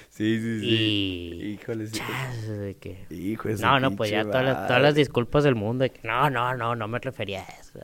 [0.10, 0.66] Sí, sí, sí.
[0.66, 1.52] Y...
[1.54, 2.00] Híjole, sí.
[2.00, 3.06] Chas, de que...
[3.10, 5.84] Hijo de su No, no, pues ya todas las, todas las disculpas del mundo.
[5.84, 7.80] de que, no, no, no, no me refería a eso.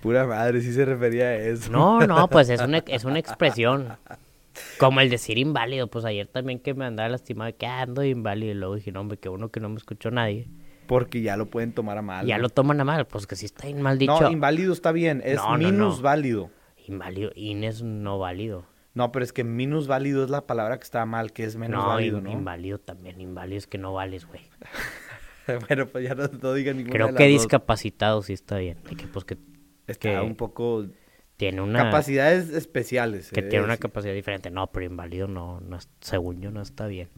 [0.00, 1.70] Pura madre, sí se refería a eso.
[1.72, 3.96] No, no, pues es una, es una expresión.
[4.78, 5.86] Como el decir inválido.
[5.88, 8.52] Pues ayer también que me andaba lastimado, que ando inválido.
[8.52, 10.48] Y luego dije, no, hombre, que uno que no me escuchó nadie.
[10.86, 12.26] Porque ya lo pueden tomar a mal.
[12.26, 14.20] Ya lo toman a mal, pues que sí está mal dicho.
[14.20, 16.02] No, inválido está bien, es No, minus no.
[16.02, 16.50] válido.
[16.86, 18.64] Inválido, Inés no válido.
[18.94, 21.82] No, pero es que minus válido es la palabra que está mal, que es menos
[21.84, 22.30] no, válido, in- ¿no?
[22.32, 23.20] inválido también.
[23.20, 24.40] Inválido es que no vales, güey.
[25.68, 27.32] bueno, pues ya no, digan ninguna Creo de que dos.
[27.42, 28.78] discapacitado sí está bien.
[28.88, 29.36] de que, pues que
[29.88, 30.86] Está que un poco...
[31.36, 31.84] tiene una...
[31.84, 33.32] Capacidades especiales.
[33.32, 33.80] Que eh, tiene una sí.
[33.80, 34.50] capacidad diferente.
[34.50, 37.08] No, pero inválido no, no es- según yo no está bien.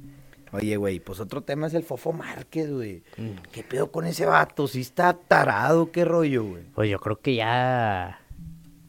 [0.53, 3.03] Oye, güey, pues otro tema es el Fofo Márquez, güey.
[3.17, 3.31] Mm.
[3.53, 4.67] ¿Qué pedo con ese vato?
[4.67, 5.93] ¿Sí está tarado?
[5.93, 6.63] ¿Qué rollo, güey?
[6.75, 8.21] Pues yo creo que ya.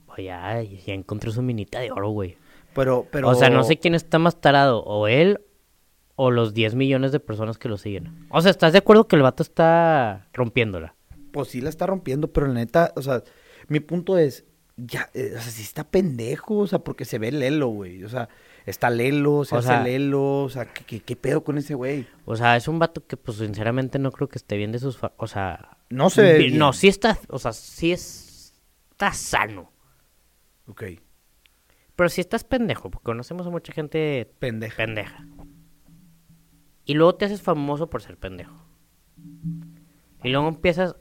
[0.07, 2.37] Pues ya, ya encontró su minita de oro, güey.
[2.73, 3.29] Pero, pero...
[3.29, 5.41] O sea, no sé quién está más tarado, o él
[6.15, 8.27] o los 10 millones de personas que lo siguen.
[8.29, 10.95] O sea, ¿estás de acuerdo que el vato está rompiéndola?
[11.31, 13.23] Pues sí la está rompiendo, pero la neta, o sea,
[13.71, 14.45] mi punto es,
[14.77, 18.03] ya, eh, o sea, sí está pendejo, o sea, porque se ve Lelo, güey.
[18.03, 18.29] O sea,
[18.65, 21.73] está Lelo, se O hace sea- Lelo, o sea, ¿qué, qué, qué pedo con ese
[21.75, 22.07] güey?
[22.25, 24.97] O sea, es un vato que, pues, sinceramente no creo que esté bien de sus...
[24.97, 25.77] fa- O sea...
[25.89, 26.57] No bien.
[26.57, 27.17] No, sí está...
[27.29, 28.53] O sea, sí es...
[28.91, 29.71] Está sano.
[30.67, 30.83] Ok,
[31.95, 34.77] Pero sí estás pendejo, porque conocemos a mucha gente pendeja.
[34.77, 35.25] pendeja.
[36.85, 38.65] Y luego te haces famoso por ser pendejo.
[40.23, 40.95] Y luego empiezas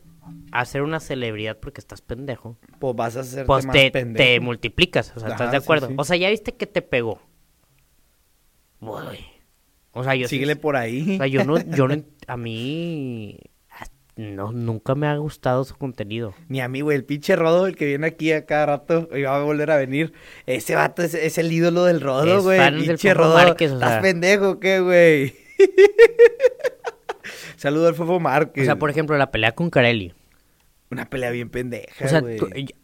[0.53, 2.57] a ser una celebridad porque estás pendejo.
[2.79, 4.25] Pues vas a hacerte Pues te, pendejo.
[4.25, 5.89] te multiplicas, o sea, ¿estás de acuerdo?
[5.89, 5.95] sí.
[5.97, 7.21] O sea, ya viste que te pegó.
[8.81, 9.19] Uy.
[9.93, 11.15] O sea, yo sí- Síguele por ahí.
[11.15, 13.39] o sea, yo no, yo no, a mí
[13.71, 13.87] ah,
[14.17, 16.33] no, nunca me ha gustado su contenido.
[16.49, 19.23] Ni a mí, güey, el pinche Rodo, el que viene aquí a cada rato, y
[19.23, 20.13] va a volver a venir.
[20.47, 22.59] Ese vato es, es el ídolo del Rodo, Es güey.
[22.59, 23.35] fan Pinche Rodo.
[23.35, 25.35] Márquez, o ¿Estás pendejo qué, güey?
[27.57, 28.63] Saludo al Fofo Márquez.
[28.63, 30.15] O sea, por ejemplo, la pelea con Carelli.
[30.91, 32.75] Una pelea bien pendeja, O sea, tú- ya-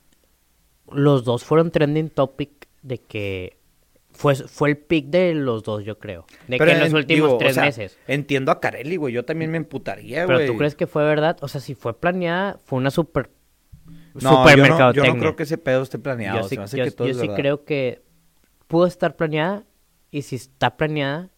[0.93, 3.57] los dos fueron trending topic de que
[4.13, 6.25] fue, fue el pick de los dos, yo creo.
[6.49, 7.99] De que en los últimos digo, o tres sea, meses.
[8.07, 9.13] Entiendo a Carelli, güey.
[9.13, 10.47] Yo también me emputaría, Pero güey.
[10.47, 11.37] tú crees que fue verdad?
[11.43, 13.31] O sea, si fue planeada, fue una super...
[14.15, 16.41] No, super yo no, yo no creo que ese pedo esté planeado.
[16.41, 17.37] Yo sí, me hace yo- que todo yo es sí verdad.
[17.37, 18.03] creo que
[18.69, 19.65] pudo estar planeada.
[20.11, 21.29] Y si está planeada,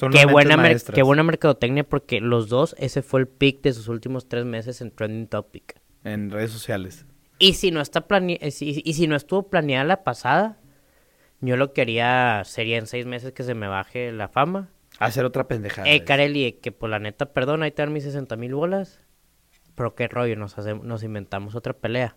[0.00, 0.94] Son qué buena, maestras.
[0.94, 4.80] qué buena mercadotecnia porque los dos, ese fue el pick de sus últimos tres meses
[4.80, 5.78] en trending topic.
[6.04, 7.04] En redes sociales.
[7.38, 10.58] Y si no está plane- eh, si- y si no estuvo planeada la pasada,
[11.40, 14.70] yo lo que haría sería en seis meses que se me baje la fama.
[14.98, 15.88] Hacer otra pendejada.
[15.88, 19.00] eh, eh, que por la neta, perdón, ahí te dan mis 60 mil bolas.
[19.74, 22.16] Pero qué rollo, nos, hacemos, nos inventamos otra pelea.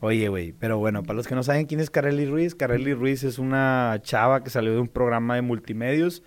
[0.00, 3.24] Oye, güey, pero bueno, para los que no saben quién es Carelli Ruiz, Carelli Ruiz
[3.24, 6.22] es una chava que salió de un programa de multimedios.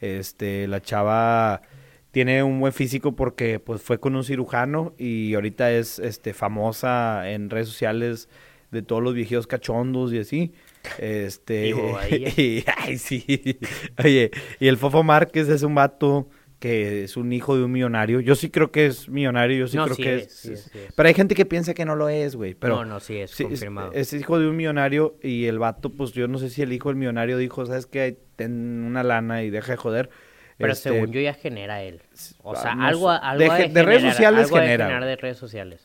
[0.00, 1.62] Este, la chava
[2.10, 7.30] tiene un buen físico porque pues fue con un cirujano y ahorita es este famosa
[7.30, 8.28] en redes sociales
[8.72, 10.52] de todos los viejitos cachondos y así.
[10.98, 12.34] Este, eh.
[12.36, 13.58] y, ay, sí.
[14.02, 16.28] Oye, y el Fofo Márquez es un vato
[16.62, 18.20] que es un hijo de un millonario.
[18.20, 20.52] Yo sí creo que es millonario, yo sí No, creo sí que es, es, sí
[20.52, 20.92] es, sí es.
[20.94, 22.54] Pero hay gente que piensa que no lo es, güey.
[22.54, 23.90] Pero no, no, sí, es confirmado.
[23.92, 26.88] es hijo de un millonario y el vato, pues yo no sé si el hijo
[26.90, 28.16] del millonario dijo, ¿sabes qué?
[28.36, 30.10] Ten una lana y deja de joder.
[30.56, 32.00] Pero Este, según yo ya genera él.
[32.44, 35.16] O sea, no algo, algo De de redes sociales algo de genera, generar güey.
[35.16, 35.84] de redes sociales.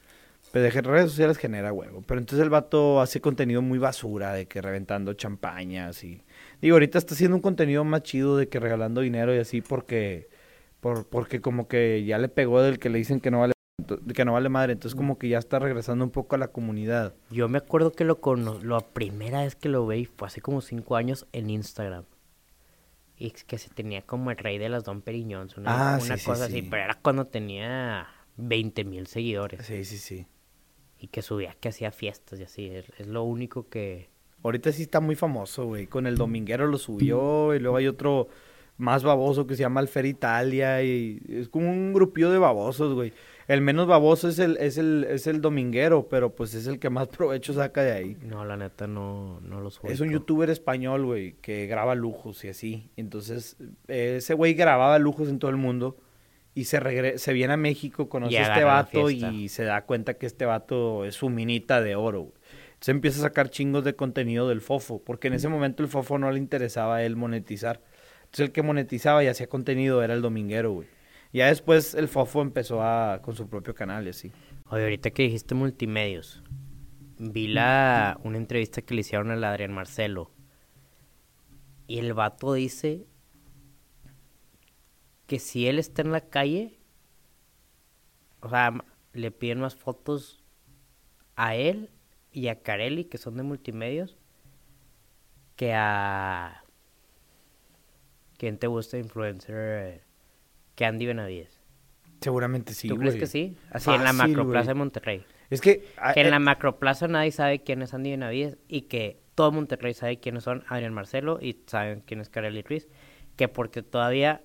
[0.52, 2.04] Pero de redes sociales genera huevo.
[2.06, 6.22] Pero entonces el vato hace contenido muy basura, de que reventando champañas y...
[6.62, 10.37] Digo, ahorita está haciendo un contenido más chido de que regalando dinero y así porque...
[10.80, 13.54] Por, porque como que ya le pegó del que le dicen que no vale
[14.14, 14.74] que no vale madre.
[14.74, 17.14] Entonces como que ya está regresando un poco a la comunidad.
[17.30, 20.62] Yo me acuerdo que lo cono la primera vez que lo vi fue hace como
[20.62, 22.06] cinco años en Instagram.
[23.18, 26.18] Y es que se tenía como el rey de las Don Periñones, una, Ah, una
[26.18, 26.54] sí, cosa sí.
[26.60, 29.66] así, pero era cuando tenía 20 mil seguidores.
[29.66, 30.28] Sí, sí, sí.
[31.00, 32.68] Y que subía que hacía fiestas y así.
[32.68, 34.10] Es, es lo único que...
[34.44, 35.88] Ahorita sí está muy famoso, güey.
[35.88, 38.28] Con el dominguero lo subió y luego hay otro
[38.78, 43.12] más baboso que se llama Alfer Italia y es como un grupillo de babosos, güey.
[43.48, 46.90] El menos baboso es el, es el, es el dominguero, pero pues es el que
[46.90, 48.18] más provecho saca de ahí.
[48.22, 52.50] No, la neta no, no los Es un youtuber español, güey, que graba lujos y
[52.50, 52.92] así.
[52.98, 55.98] Entonces, ese güey grababa lujos en todo el mundo
[56.54, 59.86] y se regre se viene a México, conoce Y a este vato y se da
[59.86, 62.34] cuenta que este vato es su minita de oro, güey.
[62.78, 66.20] Entonces empieza a sacar chingos de contenido del fofo, porque en ese momento el fofo
[66.20, 67.82] no le interesaba a él monetizar.
[68.40, 70.88] El que monetizaba y hacía contenido era el dominguero, güey.
[71.34, 74.32] Ya después el fofo empezó a con su propio canal y así.
[74.70, 76.44] Oye, ahorita que dijiste multimedios,
[77.18, 80.32] vi la, una entrevista que le hicieron al Adrián Marcelo.
[81.88, 83.08] Y el vato dice
[85.26, 86.80] que si él está en la calle,
[88.42, 88.74] o sea,
[89.14, 90.44] le piden más fotos
[91.36, 91.92] a él
[92.32, 94.18] y a Carelli, que son de multimedios,
[95.56, 96.64] que a...
[98.38, 100.04] ¿Quién te gusta influencer?
[100.76, 101.60] Que Andy Benavides.
[102.22, 103.08] Seguramente sí, ¿Tú güey.
[103.10, 103.58] crees que sí?
[103.72, 104.68] Así en la Fácil, macroplaza güey.
[104.68, 105.26] de Monterrey.
[105.50, 105.86] Es que...
[105.98, 109.52] ah, Que en eh, la macroplaza nadie sabe quién es Andy Benavides y que todo
[109.52, 112.88] Monterrey sabe quiénes son Adrián Marcelo y saben quién es Kareli Ruiz.
[113.36, 114.42] Que porque todavía...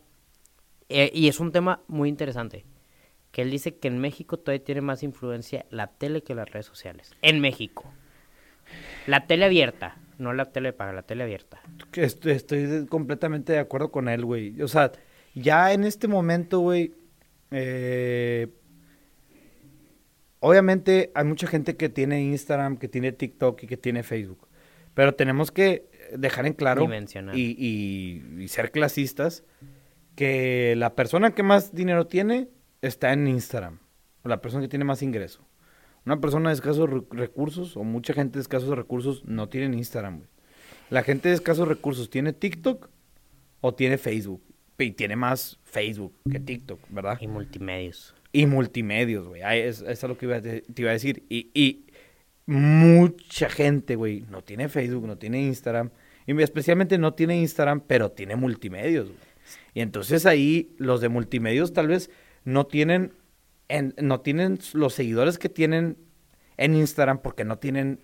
[0.91, 2.67] eh, y es un tema muy interesante.
[3.31, 6.67] Que él dice que en México todavía tiene más influencia la tele que las redes
[6.67, 7.13] sociales.
[7.23, 7.91] En México.
[9.07, 9.97] La tele abierta.
[10.19, 11.61] No la tele paga, la tele abierta.
[11.95, 14.61] Estoy, estoy completamente de acuerdo con él, güey.
[14.63, 14.93] O sea,
[15.35, 16.95] ya en este momento, güey,
[17.51, 18.49] eh,
[20.41, 24.49] obviamente hay mucha gente que tiene Instagram, que tiene TikTok y que tiene Facebook.
[24.95, 26.83] Pero tenemos que dejar en claro
[27.35, 27.57] y-
[28.43, 29.45] y ser clasistas
[30.15, 32.49] que la persona que más dinero tiene
[32.83, 33.79] está en Instagram.
[34.25, 35.45] O la persona que tiene más ingreso.
[36.05, 40.19] Una persona de escasos re- recursos o mucha gente de escasos recursos no tiene Instagram,
[40.19, 40.29] güey.
[40.91, 42.89] La gente de escasos recursos tiene TikTok
[43.61, 44.43] o tiene Facebook.
[44.79, 47.17] Y tiene más Facebook que TikTok, ¿verdad?
[47.21, 48.15] Y multimedios.
[48.33, 49.43] Y multimedios, güey.
[49.43, 51.23] Es- Eso es lo que iba a te iba a decir.
[51.29, 51.85] Y, y
[52.47, 55.91] mucha gente, güey, no tiene Facebook, no tiene Instagram.
[56.27, 59.07] Y especialmente no tiene Instagram, pero tiene multimedios.
[59.09, 59.19] güey.
[59.75, 62.11] Y entonces ahí los de multimedios tal vez
[62.45, 63.13] no tienen,
[63.73, 65.97] en- no tienen los seguidores que tienen
[66.57, 68.01] en Instagram porque no tienen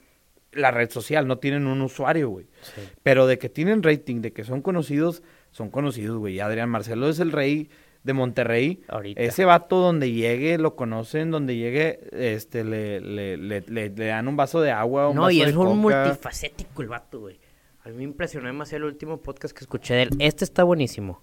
[0.52, 2.46] la red social, no tienen un usuario, güey.
[2.62, 2.80] Sí.
[3.02, 6.40] Pero de que tienen rating, de que son conocidos, son conocidos, güey.
[6.40, 7.68] Adrián Marcelo es el rey
[8.02, 8.80] de Monterrey.
[8.88, 9.20] Ahorita.
[9.20, 14.60] Ese vato donde llegue, lo conocen, donde llegue, este, le, le, le, dan un vaso
[14.62, 16.04] de agua, un No, vaso y de es un coca.
[16.04, 17.38] multifacético el vato, güey.
[17.84, 20.10] A mí me impresionó demasiado el último podcast que escuché de él.
[20.18, 21.22] Este está buenísimo.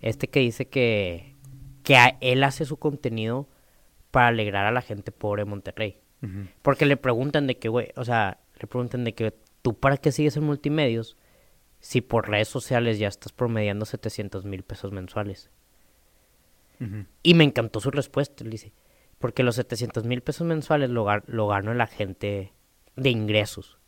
[0.00, 1.34] Este que dice que,
[1.82, 3.48] que a- él hace su contenido
[4.14, 5.98] para alegrar a la gente pobre de Monterrey.
[6.62, 10.12] Porque le preguntan de que, güey, o sea, le preguntan de que tú para qué
[10.12, 11.16] sigues en multimedios
[11.80, 15.50] si por redes sociales ya estás promediando 700 mil pesos mensuales.
[17.24, 18.72] Y me encantó su respuesta, él dice,
[19.18, 21.04] porque los 700 mil pesos mensuales lo
[21.48, 22.52] gano la gente
[22.94, 23.78] de ingresos.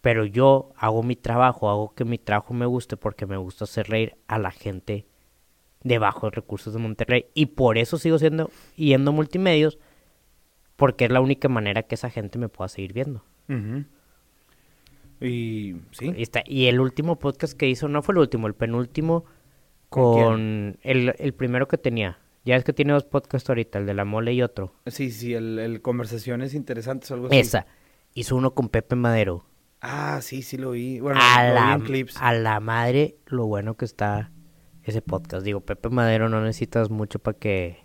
[0.00, 3.88] Pero yo hago mi trabajo, hago que mi trabajo me guste porque me gusta hacer
[3.88, 5.06] reír a la gente
[5.82, 7.26] de bajos recursos de Monterrey.
[7.34, 9.78] Y por eso sigo siendo yendo a multimedios,
[10.76, 13.24] porque es la única manera que esa gente me pueda seguir viendo.
[15.20, 16.12] Y sí.
[16.16, 19.24] Y, está- y el último podcast que hizo, no fue el último, el penúltimo,
[19.90, 22.18] ¿Con el, el primero que tenía.
[22.44, 24.72] Ya es que tiene dos podcasts ahorita, el de la mole y otro.
[24.86, 27.36] Sí, sí, el, el conversaciones interesantes, algo así.
[27.38, 27.66] Esa.
[28.14, 29.44] Hizo uno con Pepe Madero.
[29.80, 31.00] Ah, sí, sí lo vi.
[31.00, 32.16] Bueno, a, lo vi en clips.
[32.20, 34.30] a la madre lo bueno que está
[34.84, 35.44] ese podcast.
[35.44, 37.78] Digo, Pepe Madero no necesitas mucho para que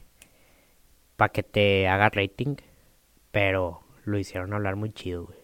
[1.16, 2.56] para que te haga rating,
[3.32, 5.38] pero lo hicieron hablar muy chido, güey.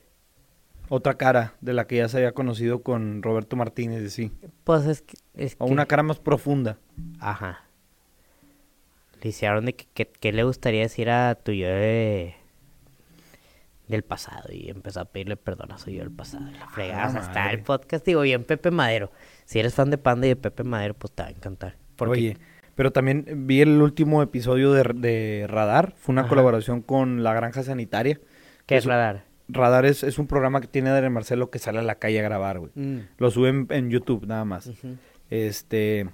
[0.90, 4.34] Otra cara de la que ya se había conocido con Roberto Martínez, sí.
[4.66, 5.16] Pues es que...
[5.34, 6.78] Es O que- una cara más profunda.
[7.22, 7.64] Ajá.
[9.22, 12.36] Le hicieron de que, que- que le gustaría decir a tu yo de...
[13.92, 16.46] del pasado y empezó a pedirle perdón a su yo del pasado.
[16.58, 17.54] La fregada, está madre.
[17.56, 19.12] el podcast, digo, y en Pepe Madero.
[19.46, 21.76] Si eres fan de Panda y de Pepe Madero, pues te va a encantar.
[21.96, 22.38] Porque Oye,
[22.76, 25.94] pero también vi el último episodio de, de Radar.
[25.98, 26.30] Fue una Ajá.
[26.30, 28.20] colaboración con La Granja Sanitaria.
[28.66, 29.26] ¿Qué es radar?
[29.50, 32.24] Radar es, es un programa que tiene Adrián Marcelo que sale a la calle a
[32.24, 32.72] grabar, güey.
[33.18, 34.72] Lo suben en YouTube nada más.
[35.30, 36.08] Este,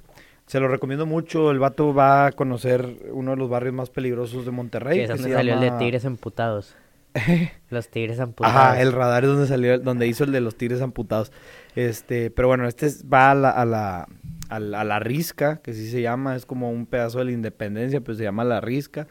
[0.48, 1.52] se lo recomiendo mucho.
[1.52, 4.98] El vato va a conocer uno de los barrios más peligrosos de Monterrey.
[4.98, 6.76] Que es donde salió el de Tigres Amputados.
[7.70, 8.56] Los Tigres Amputados.
[8.56, 11.32] Ajá, el radar es donde salió, donde hizo el de los tigres amputados.
[11.76, 14.08] Este, pero bueno, este es- va a la, a la,
[14.50, 18.18] a la risca, que sí se llama, es como un pedazo de la independencia, pues
[18.18, 19.08] se llama la risca.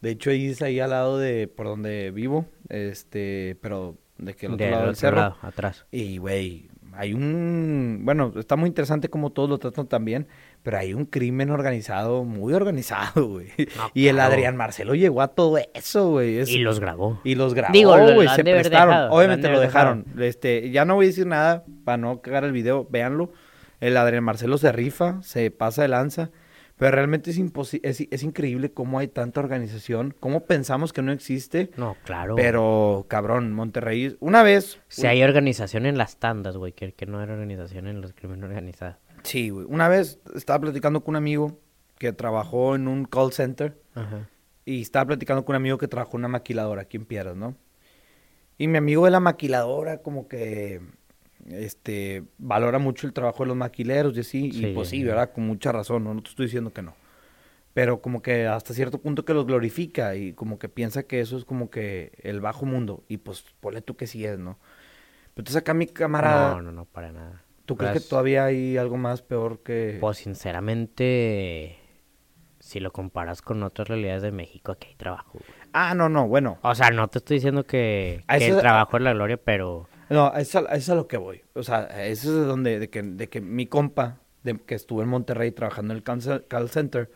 [0.00, 4.46] De hecho, ahí es ahí al lado de por donde vivo, este, pero de que
[4.46, 5.36] el otro lado del cerro.
[5.42, 5.86] atrás.
[5.92, 10.26] Y, güey, hay un, bueno, está muy interesante como todos lo tratan también,
[10.62, 13.48] pero hay un crimen organizado, muy organizado, güey.
[13.94, 16.40] y el Adrián Marcelo llegó a todo eso, güey.
[16.48, 17.20] y los grabó.
[17.24, 19.10] Y los grabó, güey, se prestaron.
[19.10, 20.04] Obviamente lo, dejaron.
[20.18, 23.32] Este, ya no voy a decir nada para no cagar el video, véanlo.
[23.80, 26.30] El Adrián Marcelo se rifa, se pasa de lanza.
[26.78, 27.38] Pero realmente es,
[27.82, 31.70] es, es, increíble cómo hay tanta organización, cómo pensamos que no existe.
[31.76, 32.34] No, claro.
[32.34, 34.80] Pero, cabrón, Monterrey, una vez...
[34.88, 38.44] Si hay organización en las tandas, güey, que, que no era organización en los crímenes
[38.46, 38.96] organizados.
[39.22, 39.66] Sí, güey.
[39.68, 41.58] Una vez estaba platicando con un amigo
[41.98, 43.80] que trabajó en un call center.
[43.94, 44.28] Ajá.
[44.64, 47.56] Y estaba platicando con un amigo que trabajó en una maquiladora aquí en Piedras, ¿no?
[48.58, 50.80] Y mi amigo de la maquiladora como que
[51.48, 55.32] este, valora mucho el trabajo de los maquileros y así, y pues sí, ¿verdad?
[55.32, 56.14] Con mucha razón, ¿no?
[56.14, 56.94] no te estoy diciendo que no.
[57.74, 61.38] Pero como que hasta cierto punto que los glorifica y como que piensa que eso
[61.38, 63.02] es como que el bajo mundo.
[63.08, 64.58] Y pues ponle tú que sí es, ¿no?
[65.34, 66.56] Pero entonces acá mi camarada...
[66.56, 67.42] No, no, no, para nada.
[67.64, 69.98] ¿Tú crees que todavía hay algo más peor que...?
[70.00, 71.78] Pues sinceramente,
[72.58, 75.38] si lo comparas con otras realidades de México, aquí hay trabajo.
[75.72, 76.58] Ah, no, no, bueno.
[76.62, 79.88] O sea, no te estoy diciendo que, que el trabajo es la gloria, pero...
[80.10, 81.42] No, eso, es a lo que voy.
[81.54, 85.02] O sea, eso es de donde, de que, de que mi compa, de, que estuvo
[85.02, 87.10] en Monterrey trabajando en el call center,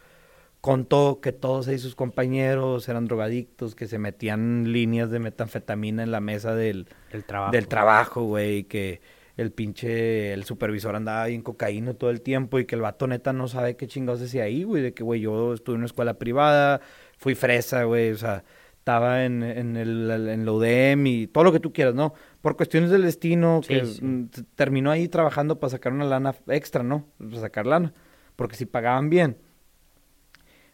[0.60, 6.10] contó que todos ahí sus compañeros eran drogadictos, que se metían líneas de metanfetamina en
[6.10, 6.88] la mesa del,
[7.26, 7.52] trabajo.
[7.52, 9.00] Del trabajo, güey, que
[9.36, 13.06] el pinche, el supervisor andaba ahí en cocaína todo el tiempo y que el vato
[13.06, 15.86] neta no sabe qué chingados decía ahí, güey, de que, güey, yo estuve en una
[15.86, 16.80] escuela privada,
[17.18, 18.44] fui fresa, güey, o sea,
[18.78, 22.14] estaba en, en, el, en la UDM y todo lo que tú quieras, ¿no?
[22.40, 27.06] Por cuestiones del destino, que mm, terminó ahí trabajando para sacar una lana extra, ¿no?
[27.18, 27.92] Para sacar lana,
[28.36, 29.36] porque si pagaban bien.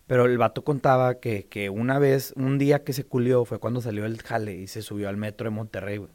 [0.07, 3.81] Pero el vato contaba que, que una vez, un día que se culió fue cuando
[3.81, 6.11] salió el jale y se subió al metro de Monterrey, güey.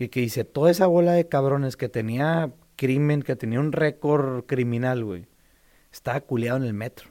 [0.00, 4.46] Y que dice, toda esa bola de cabrones que tenía crimen, que tenía un récord
[4.46, 5.26] criminal, güey,
[5.92, 7.10] estaba culiado en el metro.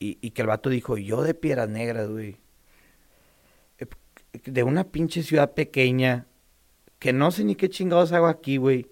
[0.00, 2.38] Y, que el vato dijo, yo de piedras negras, güey.
[3.78, 3.86] Eh,
[4.44, 6.26] de una pinche ciudad pequeña,
[6.98, 8.88] que no sé ni qué chingados hago aquí, güey.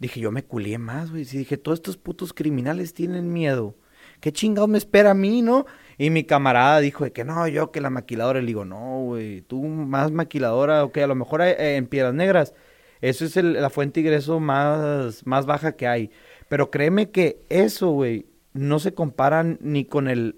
[0.00, 1.24] Dije, yo me culié más, güey.
[1.24, 3.76] Si dije, todos estos putos criminales tienen miedo.
[4.20, 5.66] ¿Qué chingados me espera a mí, no?
[6.00, 8.40] Y mi camarada dijo que no, yo que la maquiladora.
[8.40, 12.54] Le digo, no, güey, tú más maquiladora, ok, a lo mejor eh, en Piedras Negras.
[13.02, 16.10] Eso es la fuente de ingreso más, más baja que hay.
[16.48, 20.36] Pero créeme que eso, güey, no se comparan ni con el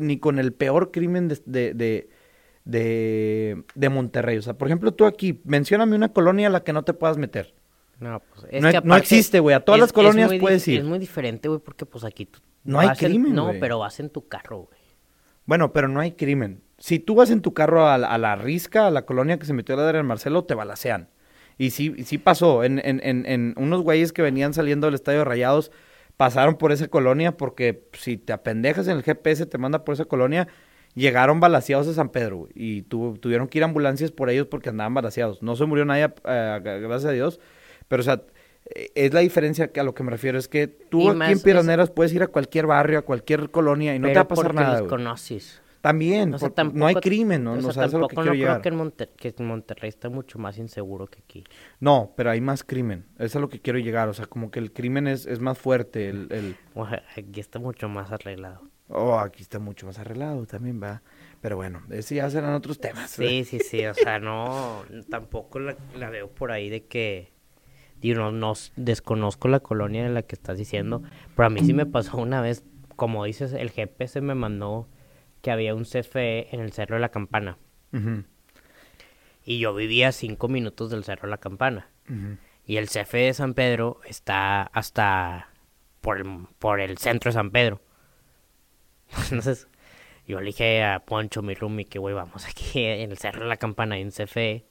[0.00, 1.74] ni con el peor crimen de,
[2.64, 4.38] de, de, Monterrey.
[4.38, 7.16] O sea, por ejemplo, tú aquí, mencióname una colonia a la que no te puedas
[7.16, 7.54] meter.
[7.98, 9.56] No, pues es no, que no existe, güey.
[9.56, 10.78] A todas las colonias puedes ir.
[10.78, 12.38] Es muy diferente, güey, porque pues aquí tú...
[12.62, 14.75] No hay crimen, No, pero vas en tu carro, güey.
[15.46, 16.62] Bueno, pero no hay crimen.
[16.78, 19.76] Si tú vas en tu carro a, la risca, a la colonia que se metió
[19.76, 21.08] la de Marcelo, te balacean.
[21.56, 22.64] Y sí, sí pasó.
[22.64, 25.70] En, en, en, en unos güeyes que venían saliendo del Estadio de Rayados
[26.16, 30.06] pasaron por esa colonia porque si te apendejas en el GPS, te manda por esa
[30.06, 30.48] colonia,
[30.94, 35.42] llegaron balaseados a San Pedro y tuvieron que ir ambulancias por ellos porque andaban balaseados.
[35.42, 37.40] No se murió nadie, eh, gracias a Dios,
[37.88, 38.22] pero o sea,
[38.94, 41.90] es la diferencia que a lo que me refiero, es que tú aquí en Piraneras
[41.90, 44.80] puedes ir a cualquier barrio, a cualquier colonia y no te va a pasar nada.
[44.80, 45.62] Los conoces.
[45.86, 46.34] También,
[46.72, 47.52] no hay crimen, ¿no?
[47.52, 51.20] O sea, tampoco no creo que en, que en, Monterrey está mucho más inseguro que
[51.20, 51.44] aquí.
[51.78, 53.06] No, pero hay más crimen.
[53.18, 54.08] Eso es a lo que quiero llegar.
[54.08, 56.08] O sea, como que el crimen es, es más fuerte.
[56.08, 56.56] El, el...
[57.16, 58.62] aquí está mucho más arreglado.
[58.88, 61.02] Oh, aquí está mucho más arreglado también, va.
[61.40, 63.12] Pero bueno, ese ya serán otros temas.
[63.12, 63.86] Sí, sí, sí.
[63.86, 67.35] O sea, no, tampoco la, la veo por ahí de que...
[68.00, 71.02] Digo, no, no desconozco la colonia de la que estás diciendo,
[71.34, 74.88] pero a mí sí me pasó una vez, como dices, el GPS me mandó
[75.42, 77.58] que había un CFE en el Cerro de la Campana.
[79.44, 81.88] Y yo vivía cinco minutos del Cerro de la Campana.
[82.66, 85.50] Y el CFE de San Pedro está hasta
[86.00, 86.26] por el,
[86.58, 87.80] por el centro de San Pedro.
[89.30, 89.68] Entonces,
[90.26, 93.48] yo le dije a Poncho, mi roomie, que güey, vamos aquí en el Cerro de
[93.48, 94.66] la Campana, hay un CFE,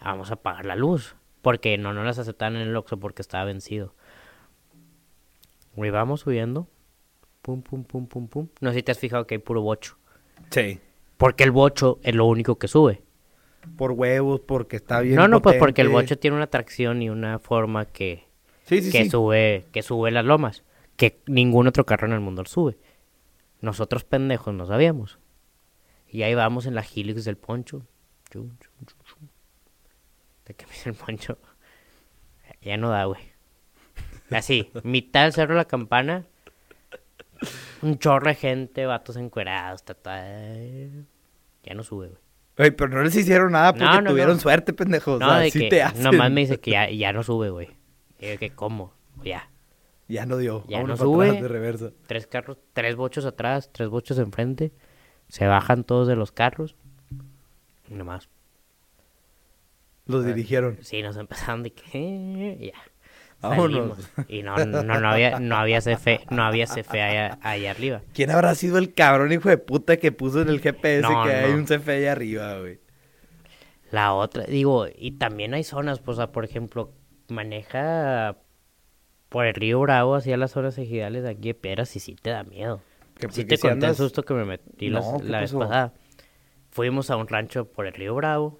[0.00, 1.16] vamos a apagar la luz.
[1.44, 3.94] Porque no, no las aceptaban en el Oxxo porque estaba vencido.
[5.76, 6.68] Güey, vamos subiendo.
[7.42, 8.48] Pum, pum, pum, pum, pum.
[8.62, 9.98] No sé si te has fijado que hay puro bocho.
[10.48, 10.80] Sí.
[11.18, 13.02] Porque el bocho es lo único que sube.
[13.76, 15.16] Por huevos, porque está bien.
[15.16, 18.24] No, no, pues porque el bocho tiene una tracción y una forma que,
[18.66, 20.64] que sube, que sube las lomas,
[20.96, 22.78] que ningún otro carro en el mundo sube.
[23.60, 25.18] Nosotros pendejos no sabíamos.
[26.08, 27.82] Y ahí vamos en la helix del poncho.
[30.46, 31.38] De que me dice el poncho.
[32.62, 33.20] Ya no da, güey.
[34.30, 36.24] Así, mitad del cerro de la campana.
[37.82, 40.24] Un chorro de gente, vatos encuerados, tata.
[41.62, 42.18] Ya no sube, güey.
[42.56, 44.40] Güey, pero no les hicieron nada porque No, no, tuvieron no.
[44.40, 45.18] suerte, pendejos.
[45.20, 46.02] No, o sea, de sí que te hacen.
[46.04, 47.70] nomás me dice que ya, ya no sube, güey.
[48.20, 48.92] Y yo que, ¿cómo?
[49.22, 49.50] Ya.
[50.08, 50.64] Ya no dio.
[50.68, 51.32] Ya no sube.
[51.32, 51.90] de reversa.
[52.06, 54.72] Tres carros, tres bochos atrás, tres bochos enfrente.
[55.28, 56.76] Se bajan todos de los carros.
[57.90, 58.28] Y nomás.
[60.06, 60.78] Los dirigieron.
[60.82, 61.82] Sí, nos empezaron de que.
[61.94, 62.78] eh, ya.
[63.40, 63.98] Salimos.
[64.28, 68.00] Y no, no, no había, no había CFE, no había CFE allá, allá arriba.
[68.14, 71.30] ¿Quién habrá sido el cabrón hijo de puta que puso en el GPS No, que
[71.32, 72.80] hay un CFE ahí arriba, güey?
[73.90, 76.92] La otra, digo, y también hay zonas, pues, o sea, por ejemplo,
[77.28, 78.36] maneja
[79.28, 82.30] por el río Bravo hacia las zonas ejidales de aquí de Piedras y sí te
[82.30, 82.80] da miedo.
[83.18, 85.52] Que Sí te si conté el susto que me metí las- No, ¿qué la vez
[85.52, 85.92] pasada.
[86.70, 88.58] Fuimos a un rancho por el río Bravo.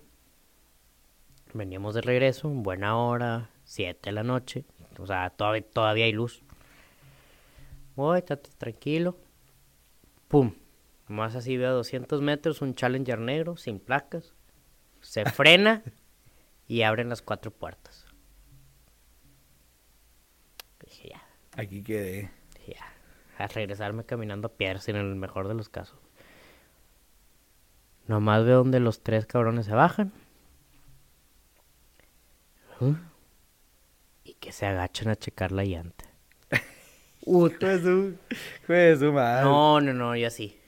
[1.55, 4.65] Veníamos de regreso, en buena hora, 7 de la noche.
[4.99, 6.43] O sea, todavía, todavía hay luz.
[7.95, 9.17] Voy, estate tranquilo.
[10.27, 10.53] Pum.
[11.07, 14.35] Más así veo a 200 metros, un Challenger negro, sin placas.
[15.01, 15.85] Se frena
[16.67, 18.05] y abren las cuatro puertas.
[20.85, 21.23] Dije, ya,
[21.57, 22.33] Aquí quedé.
[22.57, 23.45] dije, ya.
[23.45, 26.01] A regresarme caminando a piedras en el mejor de los casos.
[28.09, 30.13] Nomás veo donde los tres cabrones se bajan.
[32.81, 32.95] ¿Ah?
[34.25, 36.05] Y que se agachan a checar la llanta.
[37.27, 38.17] De su,
[38.99, 39.45] su madre.
[39.45, 40.59] No, no, no, yo así.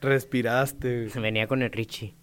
[0.00, 1.22] Respiraste, güey.
[1.22, 2.14] Venía con el Richie.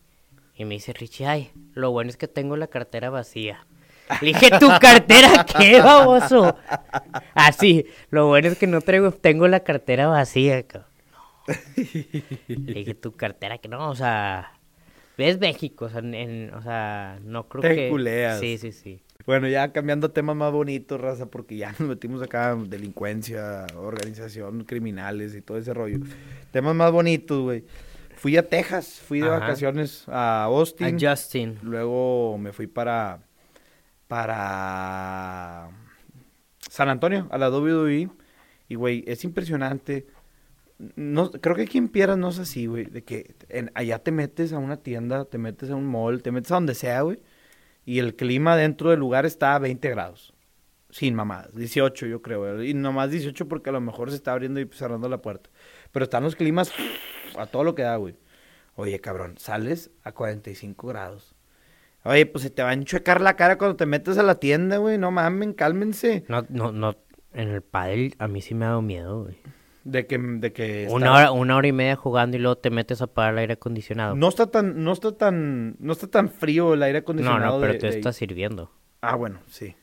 [0.55, 3.65] Y me dice Richie, ay, lo bueno es que tengo la cartera vacía.
[4.21, 6.55] Le dije, ¿tu cartera qué, baboso?
[7.33, 10.89] Así, lo bueno es que no traigo, tengo la cartera vacía, cabrón.
[12.47, 13.89] Le dije, ¿tu cartera que no?
[13.89, 14.54] O sea,
[15.17, 17.89] es México, o sea, en- o sea no creo Te que...
[17.89, 18.39] culeas.
[18.39, 19.01] Sí, sí, sí.
[19.25, 24.65] Bueno, ya cambiando a temas más bonitos, raza, porque ya nos metimos acá delincuencia, organización,
[24.65, 25.99] criminales y todo ese rollo.
[26.51, 27.63] Temas más bonitos, güey.
[28.17, 29.39] Fui a Texas, fui de Ajá.
[29.39, 30.95] vacaciones a Austin.
[31.03, 31.57] A Justin.
[31.63, 33.19] Luego me fui para
[34.07, 35.69] para
[36.69, 38.09] San Antonio, a la WWE.
[38.67, 40.07] Y, güey, es impresionante.
[40.77, 42.85] No, creo que aquí en Piedras no es así, güey.
[42.85, 46.31] De que en- allá te metes a una tienda, te metes a un mall, te
[46.31, 47.19] metes a donde sea, güey.
[47.85, 50.33] Y el clima dentro del lugar está a 20 grados.
[50.89, 51.53] Sin mamadas.
[51.55, 52.61] 18, yo creo.
[52.63, 55.49] Y nomás 18 porque a lo mejor se está abriendo y cerrando la puerta.
[55.91, 56.71] Pero están los climas
[57.37, 58.15] a todo lo que da, güey.
[58.75, 61.35] Oye, cabrón, sales a 45 grados.
[62.03, 64.77] Oye, pues se te va a enchuecar la cara cuando te metes a la tienda,
[64.77, 64.97] güey.
[64.97, 66.23] No mamen, cálmense.
[66.27, 66.95] No, no, no,
[67.33, 69.37] en el pádel a mí sí me ha dado miedo, güey.
[69.85, 72.71] De que, de que Una está- hora, una hora y media jugando y luego te
[72.71, 74.15] metes a apagar el aire acondicionado.
[74.15, 77.55] No está tan, no está tan, no está tan frío el aire no, acondicionado.
[77.55, 78.71] no, pero de- te de- está sirviendo.
[79.01, 79.75] Ah, bueno, sí.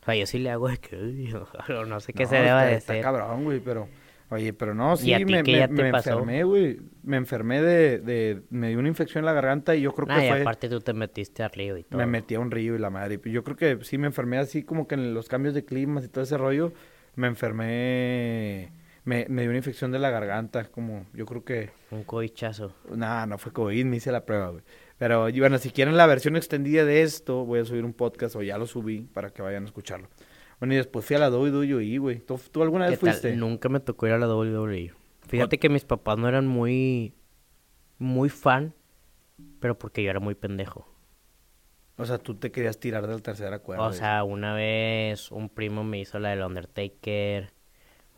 [0.00, 2.66] O sea, yo sí le hago de que, no sé qué No, se deba está,
[2.70, 3.02] de está ser.
[3.02, 3.86] cabrón, güey, pero...
[4.30, 6.80] Oye, pero no, sí, me, me- enfermé, güey.
[7.02, 8.40] Me enfermé de, de...
[8.48, 10.40] Me dio una infección en la garganta y yo creo Ah, que y fue...
[10.40, 11.98] aparte tú te metiste al río y todo.
[11.98, 13.20] Me metí a un río y la madre.
[13.26, 16.08] Yo creo que sí me enfermé así como que en los cambios de climas y
[16.08, 16.72] todo ese rollo.
[17.14, 18.72] Me enfermé...
[19.04, 21.70] Me, me dio una infección de la garganta, como yo creo que...
[21.90, 22.72] Un coichazo.
[22.94, 24.62] Nah, no fue COVID, me hice la prueba, güey.
[24.98, 28.42] Pero bueno, si quieren la versión extendida de esto, voy a subir un podcast o
[28.42, 30.08] ya lo subí para que vayan a escucharlo.
[30.60, 32.20] Bueno, y después fui a la WWE, güey.
[32.20, 33.10] ¿Tú, tú alguna ¿Qué vez tal?
[33.10, 33.34] fuiste?
[33.34, 34.94] Nunca me tocó ir a la WWE.
[35.26, 37.14] Fíjate que mis papás no eran muy,
[37.98, 38.72] muy fan,
[39.58, 40.86] pero porque yo era muy pendejo.
[41.96, 43.84] O sea, tú te querías tirar de la tercera cuerda.
[43.84, 47.52] O sea, una vez un primo me hizo la del Undertaker.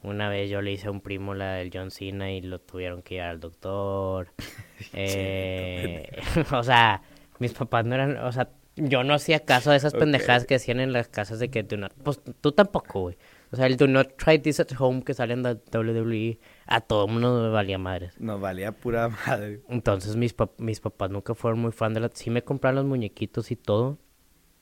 [0.05, 3.03] Una vez yo le hice a un primo la del John Cena y lo tuvieron
[3.03, 4.29] que ir al doctor.
[4.93, 6.09] Eh,
[6.53, 7.03] o sea,
[7.39, 10.81] mis papás no eran, o sea, yo no hacía caso de esas pendejadas que hacían
[10.81, 13.17] en las casas de que do not, pues tú tampoco, güey.
[13.53, 16.81] O sea, el do not try this at home que sale en la WWE, a
[16.81, 18.21] todo mundo me valía madres.
[18.21, 19.61] Nos valía pura madre.
[19.69, 22.11] Entonces mis, pap- mis papás nunca fueron muy fan de la...
[22.13, 23.99] Sí me compraron los muñequitos y todo.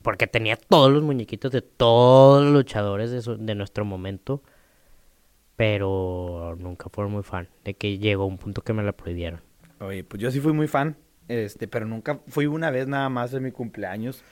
[0.02, 4.42] Porque tenía todos los muñequitos de todos los luchadores de, su- de nuestro momento.
[5.62, 7.46] Pero nunca fueron muy fan.
[7.64, 9.42] De que llegó un punto que me la prohibieron.
[9.78, 10.96] Oye, pues yo sí fui muy fan,
[11.28, 14.24] este, pero nunca fui una vez nada más en mi cumpleaños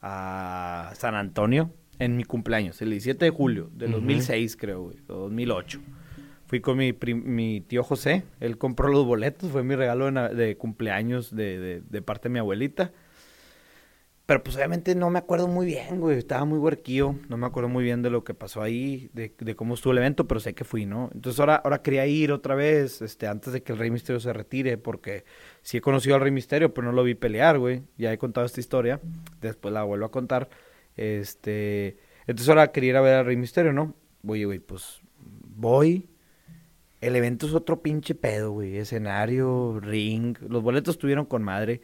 [0.00, 3.90] a San Antonio, en mi cumpleaños, el 17 de julio Ujú.
[3.90, 5.80] 2006 creo, güey, o 2008.
[6.46, 10.56] Fui con mi, mi tío José, él compró los boletos, fue mi regalo de, de
[10.56, 12.90] cumpleaños de, de- de parte de mi abuelita.
[14.30, 16.16] Pero pues obviamente no me acuerdo muy bien, güey.
[16.16, 17.16] Estaba muy huerquío.
[17.28, 19.98] No me acuerdo muy bien de lo que pasó ahí, de, de cómo estuvo el
[19.98, 21.10] evento, pero sé que fui, ¿no?
[21.12, 24.32] Entonces ahora, ahora quería ir otra vez, este, antes de que el Rey Misterio se
[24.32, 25.24] retire, porque
[25.62, 27.82] sí he conocido al Rey Misterio, pero no lo vi pelear, güey.
[27.98, 29.00] Ya he contado esta historia.
[29.40, 30.48] Después la vuelvo a contar.
[30.96, 31.98] Este.
[32.28, 33.96] Entonces ahora quería ir a ver a Rey Misterio, ¿no?
[34.24, 36.08] Oye, güey, pues voy.
[37.00, 38.76] El evento es otro pinche pedo, güey.
[38.76, 40.38] Escenario, ring.
[40.48, 41.80] Los boletos estuvieron con madre.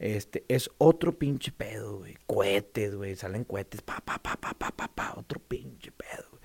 [0.00, 2.16] Este, es otro pinche pedo, güey.
[2.26, 3.14] Cohetes, güey.
[3.16, 3.82] Salen cohetes.
[3.82, 5.14] Pa, pa, pa, pa, pa, pa, pa.
[5.16, 6.24] Otro pinche pedo.
[6.30, 6.42] güey.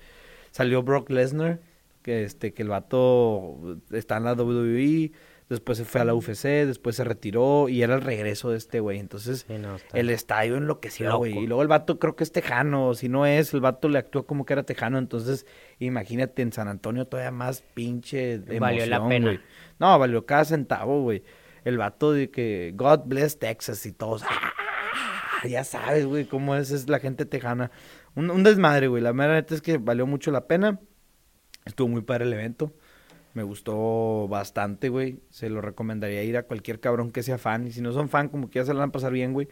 [0.50, 1.60] Salió Brock Lesnar,
[2.02, 5.12] que este, que el vato está en la WWE.
[5.48, 8.80] Después se fue a la UFC, después se retiró y era el regreso de este
[8.80, 8.98] güey.
[8.98, 11.38] Entonces, Sí, no, está- el estadio enloqueció, güey.
[11.38, 12.94] Y luego el vato creo que es tejano.
[12.94, 14.98] Si no es, el vato le actuó como que era tejano.
[14.98, 15.46] Entonces,
[15.78, 19.40] imagínate en San Antonio todavía más pinche emoción, Valió la pena.
[19.78, 21.22] No, valió cada centavo, güey.
[21.66, 24.22] El vato de que God bless Texas y todos.
[24.22, 24.52] ¡ah!
[25.48, 27.72] Ya sabes, güey, cómo es, es la gente tejana.
[28.14, 29.02] Un, un desmadre, güey.
[29.02, 30.78] La mera neta es que valió mucho la pena.
[31.64, 32.72] Estuvo muy padre el evento.
[33.34, 35.18] Me gustó bastante, güey.
[35.30, 37.66] Se lo recomendaría ir a cualquier cabrón que sea fan.
[37.66, 39.48] Y si no son fan, como que ya se la van a pasar bien, güey.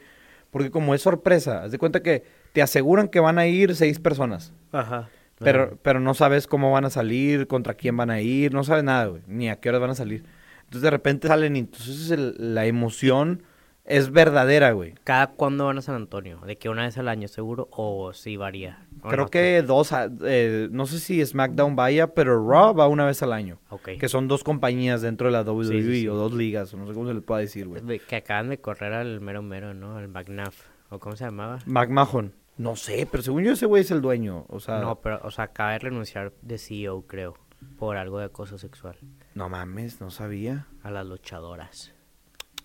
[0.52, 3.98] Porque como es sorpresa, haz de cuenta que te aseguran que van a ir seis
[3.98, 4.52] personas.
[4.70, 5.10] Ajá.
[5.40, 8.84] Pero, pero no sabes cómo van a salir, contra quién van a ir, no sabes
[8.84, 9.22] nada, güey.
[9.26, 10.24] Ni a qué horas van a salir.
[10.64, 13.42] Entonces de repente salen y entonces el- la emoción
[13.84, 14.94] es verdadera, güey.
[15.04, 16.40] ¿Cada cuándo van a San Antonio?
[16.46, 18.86] ¿De que una vez al año seguro o sí varía?
[19.02, 19.30] ¿O Creo no?
[19.30, 23.32] que dos, a- eh, no sé si SmackDown vaya, pero Raw va una vez al
[23.34, 23.58] año.
[23.68, 23.90] Ok.
[24.00, 26.08] Que son dos compañías dentro de la WWE Sí, sí, sí.
[26.08, 27.98] o dos ligas, o no sé cómo se les pueda decir, güey.
[28.00, 29.96] Que acaban de correr al mero mero, ¿no?
[29.98, 30.62] Al McNaff.
[30.88, 31.58] ¿O cómo se llamaba?
[31.66, 32.32] McMahon.
[32.56, 34.46] No sé, pero según yo ese güey es el dueño.
[34.48, 37.34] O sea, no, no, pero, o sea, acaba de renunciar de CEO, creo.
[37.78, 38.96] Por algo de acoso sexual.
[39.34, 40.66] mames, no sabía.
[40.82, 41.92] A las luchadoras.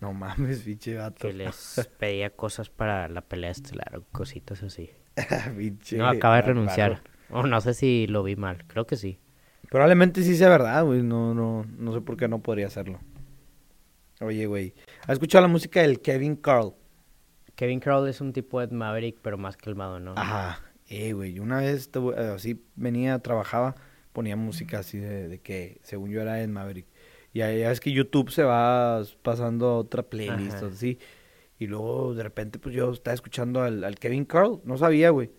[0.01, 1.27] No mames, pinche gato.
[1.27, 4.91] Que les pedía cosas para la pelea estelar o cositas así.
[5.97, 7.01] No, acaba de renunciar.
[7.29, 8.63] O no sé si lo vi mal.
[8.67, 9.19] Creo que sí.
[9.69, 11.03] Probablemente sí sea verdad, güey.
[11.03, 12.99] No, no, no sé por qué no podría hacerlo.
[14.21, 14.73] Oye, güey.
[15.03, 16.73] ¿Has escuchado la música del Kevin Carl?
[17.55, 20.13] Kevin Crowl es un tipo de Maverick, pero más calmado, ¿no?
[20.15, 20.61] Ajá.
[20.87, 21.39] Eh, güey.
[21.39, 23.75] Una vez eh, así venía, trabajaba,
[24.13, 26.87] ponía música así de, de que según yo era Ed Maverick.
[27.33, 30.67] Y ahí ya es que YouTube se va pasando a otra playlist, Ajá.
[30.67, 30.97] así.
[31.59, 34.61] Y luego de repente, pues yo estaba escuchando al, al Kevin Carl.
[34.63, 35.31] No sabía, güey.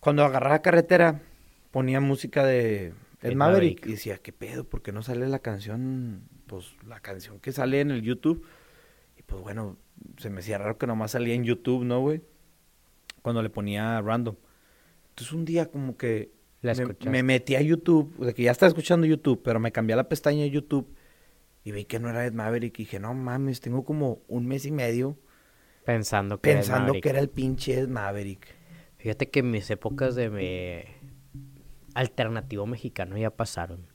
[0.00, 1.20] Cuando agarraba carretera,
[1.70, 2.92] ponía música de Ed
[3.22, 3.36] Ed Maverick.
[3.36, 3.86] Maverick.
[3.86, 4.64] Y decía, ¿qué pedo?
[4.64, 6.28] ¿Por qué no sale la canción?
[6.46, 8.44] Pues la canción que sale en el YouTube.
[9.18, 9.76] Y pues bueno,
[10.18, 12.22] se me hacía raro que nomás salía en YouTube, ¿no, güey?
[13.22, 14.36] Cuando le ponía random.
[15.10, 16.30] Entonces un día como que
[16.66, 19.94] La me, me metí a YouTube, de que ya estaba escuchando YouTube, pero me cambié
[19.94, 20.86] a la pestaña de YouTube
[21.64, 24.66] y vi que no era Ed Maverick y dije, no mames, tengo como un mes
[24.66, 25.16] y medio
[25.84, 27.02] Pensando que era pensando Maverick.
[27.02, 28.54] que era el pinche Ed Maverick.
[28.98, 30.84] Fíjate que mis épocas de me...
[31.94, 33.86] alternativo mexicano ya pasaron.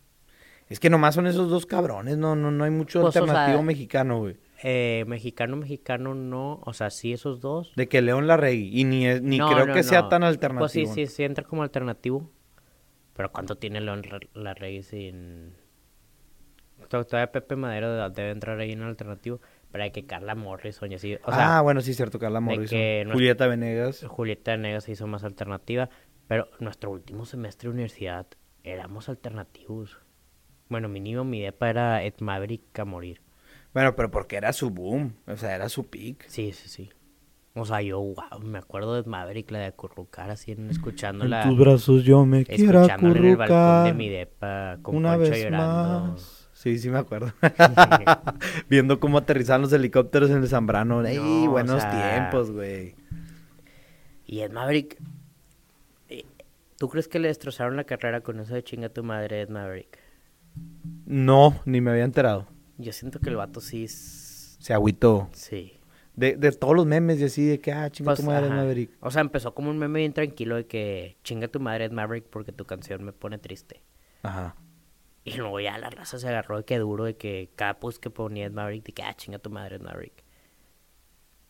[0.70, 3.58] Es que nomás son esos dos cabrones, no, no, no hay mucho Pues, o alternativo
[3.58, 4.38] sea, mexicano, güey.
[4.64, 6.62] Eh, mexicano, mexicano no.
[6.66, 7.74] O sea, sí esos dos.
[7.76, 8.70] De que León Larregui.
[8.80, 10.94] Y ni, ni No, creo no, que sea tan Pues alternativo.
[10.94, 12.30] sí, sí, sí entra como alternativo.
[13.22, 15.54] Pero ¿cuánto tiene León Ra- Larregui sin...?
[16.90, 19.40] To- Todavía Pepe Madero de- debe entrar ahí en alternativo.
[19.72, 21.20] Pero hay que Carla Morrison y así.
[21.24, 22.68] O sea, ah, bueno, sí, cierto, Carla Morrison.
[22.80, 24.04] que Julieta Venegas.
[24.08, 25.90] Julieta Negas se hizo más alternativa.
[26.28, 28.26] Pero nuestro último semestre de universidad
[28.64, 30.00] éramos alternativos.
[30.68, 33.22] Bueno, mínimo mi depa era Ed Maverick a morir.
[33.72, 36.26] Bueno, pero porque era su boom, o sea, era su peak.
[36.28, 36.90] Sí, sí, sí.
[37.54, 41.52] O sea, yo, wow, me acuerdo de Maverick, la de acurrucar así, en, escuchándola.
[41.52, 46.12] brazos yo me escuchándola en el balcón de mi depa con una Poncho vez llorando.
[46.12, 46.50] más.
[46.54, 47.34] Sí, sí me acuerdo.
[48.70, 51.04] Viendo cómo aterrizaban los helicópteros en el Zambrano.
[51.06, 52.96] ¡Ey, No, o buenos sea, tiempos, güey!
[54.26, 54.98] Y Ed Maverick,
[56.08, 56.26] eh,
[56.78, 60.00] ¿tú crees que le destrozaron la carrera con eso de chinga tu madre, Ed Maverick?
[61.06, 62.48] No, ni me había enterado.
[62.78, 64.56] Yo siento que el vato sí es...
[64.60, 65.28] Se agüitó.
[65.34, 65.74] Sí.
[66.22, 68.56] De, de todos los memes y así, de que, ah, chinga Pues, tu madre, ajá.
[68.56, 68.92] Maverick.
[69.02, 72.26] O sea, empezó como un meme bien tranquilo de que chinga tu madre Ed Maverick
[72.30, 73.82] porque tu canción me pone triste.
[74.24, 74.56] Ajá.
[75.24, 78.10] Y luego ya la raza se agarró de que duro, de que cada post que
[78.10, 80.24] ponía Ed Maverick, de que, ah, chinga tu madre Ed Maverick.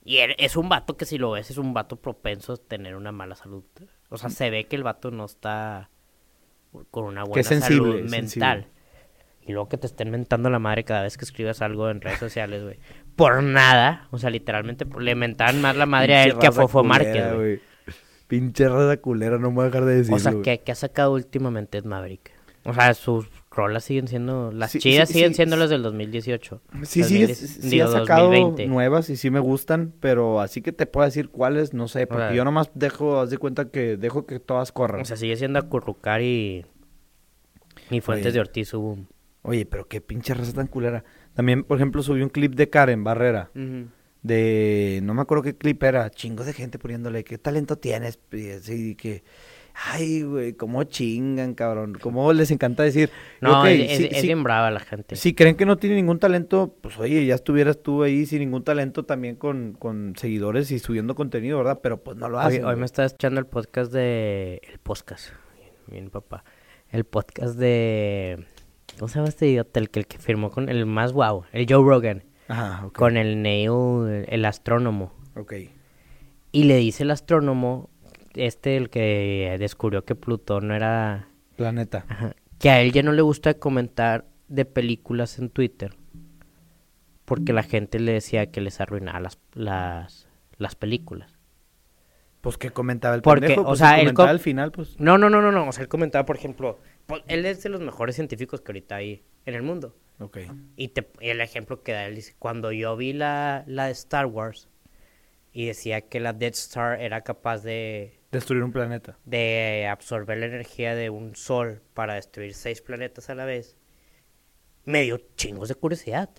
[0.04, 2.96] Y er- es un vato que si lo ves es un vato propenso a tener
[2.96, 3.64] una mala salud.
[4.10, 5.90] O sea, se ve que el vato no está
[6.90, 8.60] con una buena es sensible, salud es mental.
[8.62, 8.71] sensible.
[9.52, 12.20] Y luego que te estén mentando la madre cada vez que escribas algo en redes
[12.20, 12.80] sociales, güey.
[13.18, 14.08] Por nada.
[14.12, 17.60] O sea, literalmente le mentaban más la madre a él que a Fofo Márquez, güey.
[18.28, 20.16] Pinche raza culera, no me voy a dejar de decirlo.
[20.16, 20.44] O sea, güey.
[20.44, 22.32] ¿qué, qué ha sacado últimamente Ed Maverick?
[22.64, 24.52] O sea, sus rolas siguen siendo...
[24.54, 25.60] Las Sí, chidas sí, siguen sí, siendo sí.
[25.60, 26.62] las del 2018.
[26.84, 28.68] Sí, sí, 2010 es- sí digo, ha sacado 2020.
[28.68, 32.28] nuevas y sí me gustan, pero así que te puedo decir cuáles, no sé, porque
[32.28, 35.02] sea, yo nomás dejo, haz de cuenta que dejo que todas corran.
[35.02, 36.66] O sea, sigue siendo Acurrucar y...
[37.90, 38.34] Y Fuentes Oye.
[38.34, 38.98] de Ortiz hubo...
[39.44, 41.04] Oye, pero qué pinche raza tan culera.
[41.34, 43.50] También, por ejemplo, subí un clip de Karen Barrera,
[44.24, 48.20] de, no me acuerdo qué clip era, chingos de gente poniéndole, ¿qué talento tienes?
[48.32, 49.24] Y así que,
[49.74, 53.10] ay, güey, cómo chingan, cabrón, cómo les encanta decir.
[53.40, 55.16] No, es, si- es- es si- bien brava la gente.
[55.16, 58.64] Si creen que no tiene ningún talento, pues oye, ya estuvieras tú ahí sin ningún
[58.64, 61.80] talento también con, con seguidores y subiendo contenido, ¿verdad?
[61.82, 62.64] Pero pues no lo hacen.
[62.66, 64.62] hoy me estaba escuchando el podcast de...
[64.72, 65.30] El podcast.
[65.88, 66.44] Bien, papá.
[66.90, 68.46] El podcast de...
[68.98, 69.80] ¿Cómo se llama este idiota?
[69.80, 71.44] El que, el que firmó con el más guau.
[71.52, 72.24] El Joe Rogan.
[72.48, 72.90] Ajá.
[72.94, 75.14] Con el Neil, el astrónomo.
[75.36, 75.54] Ok.
[76.52, 77.90] Y le dice el astrónomo,
[78.36, 81.28] este el que descubrió que Plutón no era...
[81.56, 82.06] Planeta.
[82.10, 85.96] Ajá, que a él ya no le gusta comentar de películas en Twitter.
[87.26, 90.28] Porque la gente le decía que les arruinaba las, las,
[90.58, 91.38] las películas.
[92.42, 95.00] Pues que comentaba el Porque, pendejo, o pues, sea, él comentaba com- al final, pues.
[95.00, 95.70] No, no, no, no, no.
[95.70, 96.80] O sea, él comentaba, por ejemplo,
[97.12, 99.96] pues, él es de los mejores científicos que ahorita hay en el mundo.
[100.20, 100.38] Ok.
[100.78, 103.92] Y, te, y el ejemplo que da él dice, cuando yo vi la, la de
[103.92, 104.70] Star Wars
[105.52, 109.18] y decía que la Death Star era capaz de, Destruir un planeta.
[109.26, 113.78] de absorber la energía de un sol para destruir seis planetas a la vez,
[114.86, 116.30] me dio chingos de curiosidad.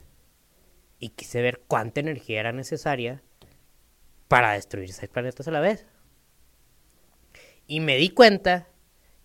[0.98, 3.22] Y quise ver cuánta energía era necesaria
[4.28, 5.86] para destruir seis planetas a la vez.
[7.66, 8.71] Y me di cuenta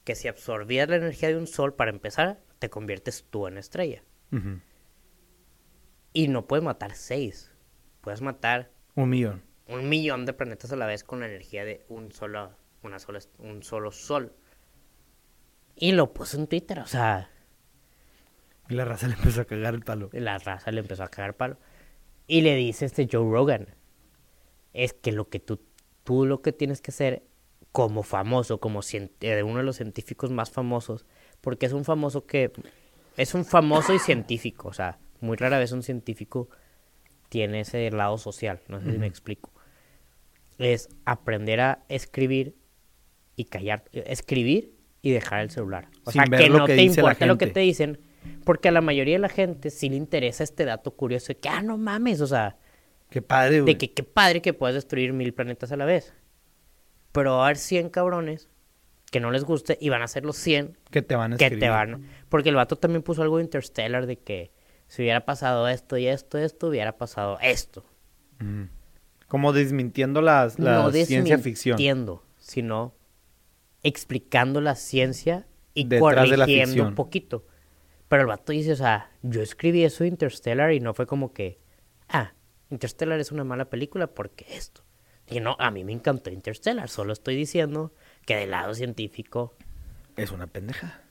[0.08, 4.05] que si absorbías la energía de un sol para empezar, te conviertes tú en estrella.
[6.14, 7.51] Y no puedes matar seis.
[7.99, 9.43] Puedes matar Un millón.
[9.68, 12.51] un millón de planetas a la vez con la energía de un solo,
[12.84, 14.34] una sola, un solo sol.
[15.76, 17.30] Y lo puso en Twitter, o sea,
[18.70, 20.10] Y la raza le empezó a cagar el palo.
[20.14, 21.58] la raza le empezó a cagar palo.
[22.28, 23.76] Y le dice este Joe Rogan,
[24.72, 25.60] es que lo que tú,
[26.05, 27.24] tú lo que tienes que hacer
[27.78, 28.80] como famoso, como
[29.21, 31.05] eh, uno de los científicos más famosos,
[31.41, 32.51] porque es un famoso que,
[33.17, 36.49] es un famoso y científico, o sea, muy rara vez un científico
[37.30, 39.51] tiene ese lado social, no sé si me explico.
[40.57, 42.55] Es aprender a escribir
[43.36, 44.73] y callar, eh, escribir
[45.03, 45.89] y dejar el celular.
[46.03, 47.99] O Sin sea, que no que te importa lo que te dicen,
[48.43, 51.47] porque a la mayoría de la gente sí le interesa este dato curioso de que,
[51.47, 52.57] ah, no mames, o sea,
[53.11, 53.75] Qué padre, güey.
[53.75, 56.15] de que qué padre que puedas destruir mil planetas a la vez.
[57.18, 58.47] Pero va a haber 100 cabrones
[59.09, 61.45] que no les guste y van a ser los 100 Que te van a que
[61.45, 61.63] escribir.
[61.63, 62.07] te van.
[62.30, 64.51] Porque el vato también puso algo de Interstellar de que
[64.86, 67.84] si hubiera pasado esto y esto, esto, hubiera pasado esto.
[68.39, 68.68] Ujú.
[69.28, 71.78] Como desmintiendo las, la no ciencia ficción.
[71.78, 72.93] desmintiendo, sino
[73.82, 77.47] explicando la ciencia y Detrás de la corrigiendo un poquito.
[78.09, 81.34] Pero el vato dice, o sea, yo escribí eso de Interstellar y no fue como
[81.34, 81.57] que,
[82.09, 82.34] ah,
[82.70, 84.84] Interstellar es una mala película porque esto.
[85.30, 87.93] Y no, a mí me encantó Interstellar, solo estoy diciendo
[88.25, 89.55] que del lado científico,
[90.17, 91.01] Es una pendeja.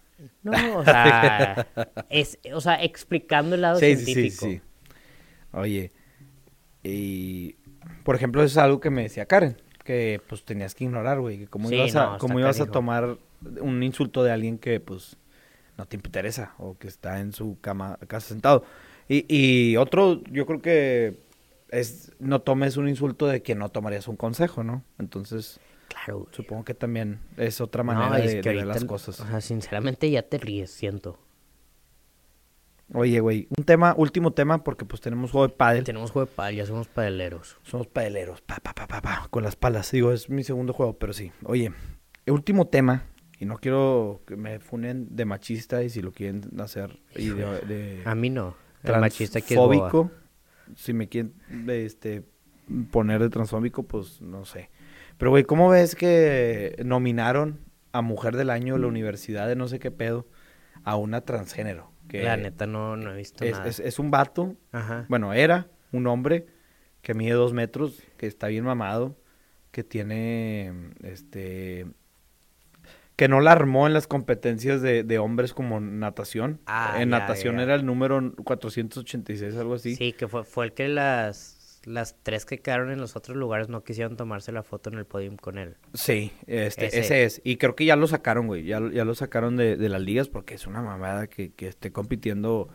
[0.42, 1.62] no, o sea,
[2.08, 4.30] es, o sea, explicando el lado Sí, sí, sí, científico.
[4.30, 4.62] sí.
[5.52, 5.92] Oye,
[6.82, 7.56] y
[8.04, 11.38] por ejemplo, eso es algo que me decía Karen, que pues tenías que ignorar, güey,
[11.38, 13.18] que cómo Sí, ibas, a, cómo ibas a tomar
[13.60, 15.16] un insulto de alguien que pues
[15.78, 18.64] no te interesa o que está en su cama, casa sentado.
[19.08, 21.20] Y, y otro, yo creo que
[21.70, 24.82] es no tomes un insulto de que no tomarías un consejo, ¿no?
[24.98, 26.28] Entonces, Claro, güey.
[26.34, 29.20] supongo que también es otra No, manera es de, que de ver las cosas.
[29.20, 31.18] O sea, sinceramente ya te ríes, siento.
[32.94, 35.82] Oye, güey, un tema, último tema, porque pues tenemos juego de pádel.
[35.84, 37.58] Tenemos juego de pal, ya somos padeleros.
[37.64, 39.90] Somos padeleros, pa, pa, pa, pa, pa, con las palas.
[39.90, 41.32] Digo, es mi segundo juego, pero sí.
[41.44, 41.72] Oye,
[42.26, 43.02] el último tema,
[43.40, 47.44] y no quiero que me funen de machista y si lo quieren hacer y de,
[47.62, 48.54] de A mí no.
[48.84, 49.90] El machista aquí es boba.
[50.74, 51.34] Si me quieren
[51.68, 52.24] este,
[52.90, 54.70] poner de transfóbico, pues no sé.
[55.18, 57.60] Pero, güey, ¿cómo ves que nominaron
[57.92, 60.26] a Mujer del Año de la Universidad de no sé qué pedo
[60.84, 61.90] a una transgénero?
[62.08, 63.66] Que La neta no, no he visto es, nada.
[63.66, 65.06] es, es un vato Ajá.
[65.08, 66.46] bueno, era un hombre
[67.02, 69.16] que mide dos metros, que está bien mamado,
[69.70, 71.86] que tiene, este,
[73.16, 76.60] que no la armó en las competencias de, de hombres como natación.
[76.66, 77.62] Ah, en ya, natación ya.
[77.62, 79.96] era el número 486, algo así.
[79.96, 83.68] Sí, que fue, fue el que las, las tres que quedaron en los otros lugares
[83.68, 85.76] no quisieron tomarse la foto en el podium con él.
[85.94, 87.00] Sí, este, Ese.
[87.00, 87.24] ese.
[87.24, 87.40] es.
[87.44, 88.64] Y creo que ya lo sacaron, güey.
[88.64, 91.68] Ya, lo- ya lo sacaron de, de las ligas porque es una mamada que, que
[91.68, 92.68] esté compitiendo.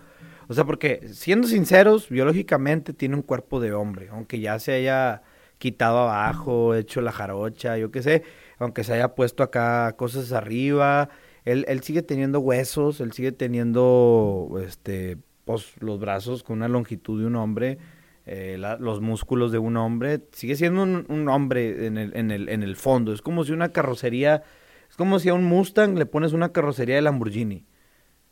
[0.48, 4.10] O sea, porque siendo sinceros, biológicamente tiene un cuerpo de hombre.
[4.10, 5.22] Aunque ya se haya
[5.60, 8.24] quitado abajo, hecho la jarocha, yo qué sé.
[8.62, 11.10] Aunque se haya puesto acá cosas arriba.
[11.46, 17.20] Él, él sigue teniendo huesos, él sigue teniendo, este, pues, los brazos con una longitud
[17.20, 17.80] de un hombre.
[18.26, 22.64] eh, los músculos de un hombre, sigue siendo un, hombre en el, en, el, en
[22.64, 23.14] el fondo.
[23.14, 24.44] Es como si una carrocería,
[24.90, 27.66] es como si a un Mustang le pones una carrocería de Lamborghini.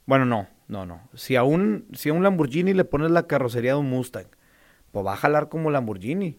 [0.06, 1.02] Bueno, no, no, no.
[1.16, 4.28] Si a un, si a un Lamborghini le pones la carrocería de un Mustang,
[4.92, 6.38] pues va a jalar como Lamborghini.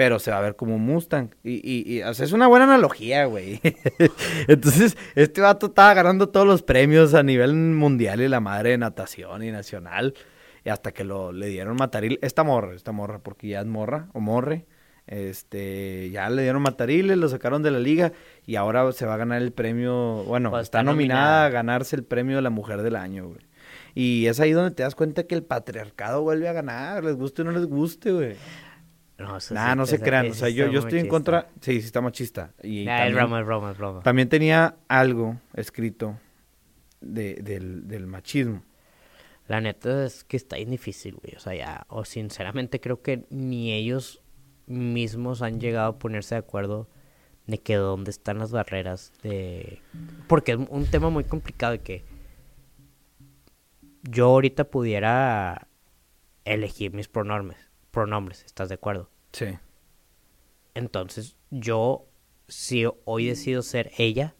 [0.00, 1.28] Pero se va a ver como Mustang.
[1.44, 3.60] Y, y, y o sea, es una buena analogía, güey.
[4.48, 8.78] Entonces, este vato estaba ganando todos los premios a nivel mundial y la madre de
[8.78, 10.14] natación y nacional.
[10.64, 12.18] Y hasta que lo, le dieron mataril.
[12.22, 14.64] Esta morra, esta morra, porque ya es morra o morre.
[15.06, 18.12] Este, ya le dieron matariles, lo sacaron de la liga
[18.46, 21.44] y ahora se va a ganar el premio, bueno, Pues está, está nominada, nominada.
[21.44, 23.40] a ganarse el premio de la mujer del año, güey.
[23.94, 27.42] Y es ahí donde te das cuenta que el patriarcado vuelve a ganar, les guste
[27.42, 28.36] o no les guste, güey.
[29.20, 31.80] No, eso Nah, sí- no se crean, o sea, yo, yo estoy en contra, sí,
[31.80, 32.52] sí está machista.
[32.62, 34.00] Y Nah, es también, broma, es broma, es broma.
[34.02, 36.18] también tenía algo escrito
[37.00, 38.62] de, del, del machismo.
[39.48, 41.34] La neta es que está bien difícil, güey.
[41.36, 44.20] O sea, ya, o sinceramente creo que ni ellos
[44.66, 46.88] mismos han llegado a ponerse de acuerdo
[47.46, 49.80] de que dónde están las barreras de...
[50.28, 52.04] Porque es un tema muy complicado de que
[54.02, 55.66] yo ahorita pudiera
[56.44, 59.10] elegir mis pronombres, pronombres, ¿estás de acuerdo?
[59.32, 59.46] Sí.
[60.74, 62.06] Entonces, yo,
[62.48, 64.34] si hoy decido ser ella,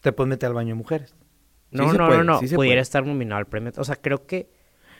[0.00, 1.14] Te puedes meter al baño de mujeres.
[1.70, 2.78] No, no, puede, no, no, sí pudiera puede.
[2.80, 3.72] estar nominado al premio.
[3.78, 4.50] O sea, creo que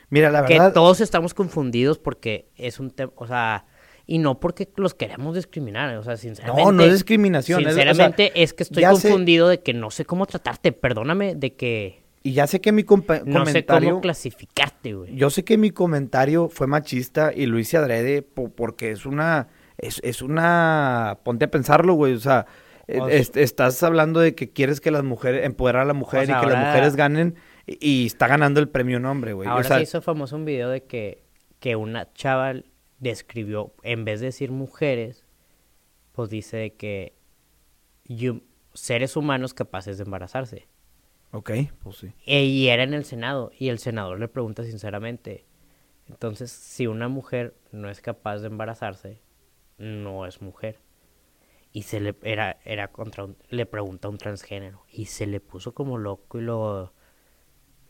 [0.09, 3.65] Mira, la que verdad, todos estamos confundidos porque es un tema, o sea,
[4.07, 6.63] y no porque los queremos discriminar, o sea, sinceramente.
[6.63, 7.59] no, no es discriminación.
[7.61, 10.71] es- o sea, Sinceramente es que estoy sé- confundido de que no sé cómo tratarte,
[10.71, 13.89] perdóname de que y ya sé que mi compa- no sé comentario...
[13.91, 15.15] cómo clasificarte, güey.
[15.15, 19.47] Yo sé que mi comentario fue machista y lo hice adrede po- porque es una,
[19.77, 22.47] es, es una, ponte a pensarlo, güey, o sea,
[22.87, 26.41] estás hablando de que quieres que las mujeres, empoderar a la mujer O sea, y
[26.41, 27.35] que las mujeres ganen
[27.67, 29.47] y, y está ganando el premio nombre, güey.
[29.47, 31.23] Ahora o sea, se hizo famoso un video de que,
[31.59, 32.53] que una chava
[32.99, 35.25] describió, en vez de decir mujeres,
[36.11, 37.13] pues dice de que
[38.07, 40.67] you- seres humanos capaces de embarazarse.
[41.35, 41.51] Ok,
[41.83, 42.13] pues sí.
[42.25, 45.45] E- Y era en el Senado, y el senador le pregunta sinceramente,
[46.07, 49.21] entonces, si una mujer no es capaz de embarazarse,
[49.77, 50.79] no es mujer.
[51.73, 55.39] Y se le era, era contra un- le pregunta a un transgénero, y se le
[55.41, 56.93] puso como loco y lo,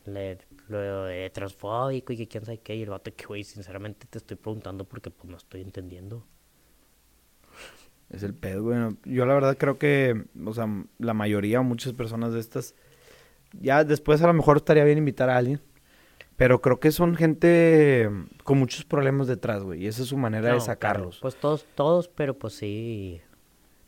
[0.05, 0.37] le,
[0.69, 4.17] lo de transfóbico y que quién sabe qué, y el vato que, güey, sinceramente te
[4.19, 6.25] estoy preguntando porque pues no estoy entendiendo.
[8.09, 8.77] Es el pedo, güey.
[9.05, 10.67] Yo la verdad creo que, o sea,
[10.99, 12.75] la mayoría o muchas personas de estas,
[13.61, 15.61] ya después a lo mejor estaría bien invitar a alguien,
[16.35, 18.09] pero creo que son gente
[18.43, 21.19] con muchos problemas detrás, güey, y esa es su manera No, de claro, sacarlos.
[21.21, 23.21] Pues todos, todos, pero pues sí.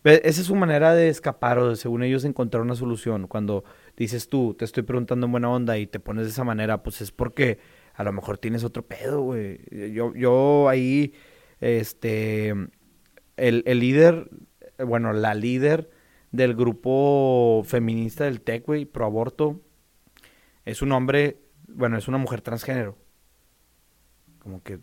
[0.03, 3.27] Esa es su manera de escapar o de, según ellos, encontrar una solución.
[3.27, 3.65] Cuando
[3.97, 7.01] dices tú, te estoy preguntando en buena onda y te pones de esa manera, pues
[7.01, 7.59] es porque
[7.93, 9.59] a lo mejor tienes otro pedo, güey.
[9.93, 11.13] Yo, yo ahí,
[11.59, 12.51] este,
[13.35, 14.29] el, el líder,
[14.77, 15.89] bueno, la líder
[16.31, 19.61] del grupo feminista del TEC, güey, pro aborto,
[20.65, 22.97] es un hombre, bueno, es una mujer transgénero.
[24.39, 24.79] Como que...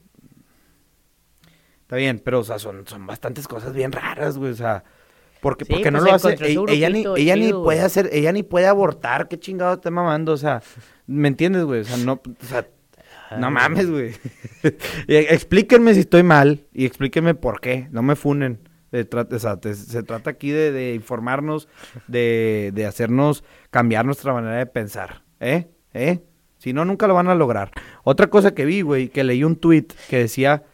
[1.83, 4.85] Está bien, pero, o sea, son, son bastantes cosas bien raras, güey, o sea...
[5.41, 8.33] Porque, Sí, porque no pues lo hace, ella, ella ni, ella ni puede hacer, ella
[8.33, 10.63] ni puede abortar, qué chingado está mamando, o sea,
[11.07, 11.81] ¿me entiendes, güey?
[11.83, 12.67] O sea, no, o sea,
[13.39, 14.13] no Ay, mames, güey.
[15.07, 18.59] Y explíquenme si estoy mal y explíquenme por qué, no me funen.
[18.95, 21.69] Se trata, aquí de, informarnos,
[22.07, 25.69] de, de hacernos cambiar nuestra manera de pensar, ¿eh?
[25.93, 26.21] ¿Eh?
[26.59, 27.73] Si no, nunca lo van a lograr.
[28.05, 30.65] Otra cosa que vi, güey, que leí un tweet que decía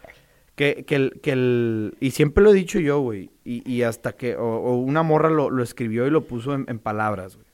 [0.54, 1.96] que, que, el, que el...
[2.00, 3.30] Y siempre lo he dicho yo, güey.
[3.44, 4.36] Y, y hasta que...
[4.36, 7.48] O, o una morra lo, lo escribió y lo puso en, en palabras, güey.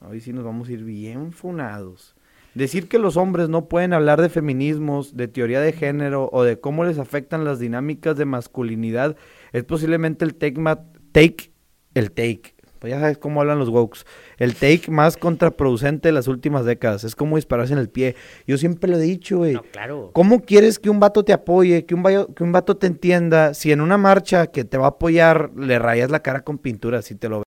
[0.00, 2.14] Hoy sí nos vamos a ir bien funados.
[2.54, 6.58] Decir que los hombres no pueden hablar de feminismos, de teoría de género o de
[6.58, 9.16] cómo les afectan las dinámicas de masculinidad
[9.52, 11.52] es posiblemente el take, ma- take
[11.94, 12.54] el take.
[12.78, 14.04] Pues ya sabes cómo hablan los wokes.
[14.36, 17.02] El take más contraproducente de las últimas décadas.
[17.02, 18.14] Es como dispararse en el pie.
[18.46, 19.54] Yo siempre lo he dicho, güey.
[19.54, 20.10] No, claro.
[20.14, 23.52] ¿Cómo quieres que un vato te apoye, que un, vayo- que un vato te entienda,
[23.52, 27.02] si en una marcha que te va a apoyar le rayas la cara con pintura,
[27.02, 27.42] si te lo?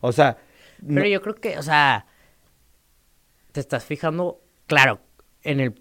[0.00, 0.36] O sea,
[0.82, 2.06] no- Pero yo creo que, o sea,
[3.50, 5.00] te estás fijando, claro,
[5.42, 5.74] en el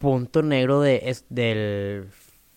[0.00, 2.08] punto negro de, es, del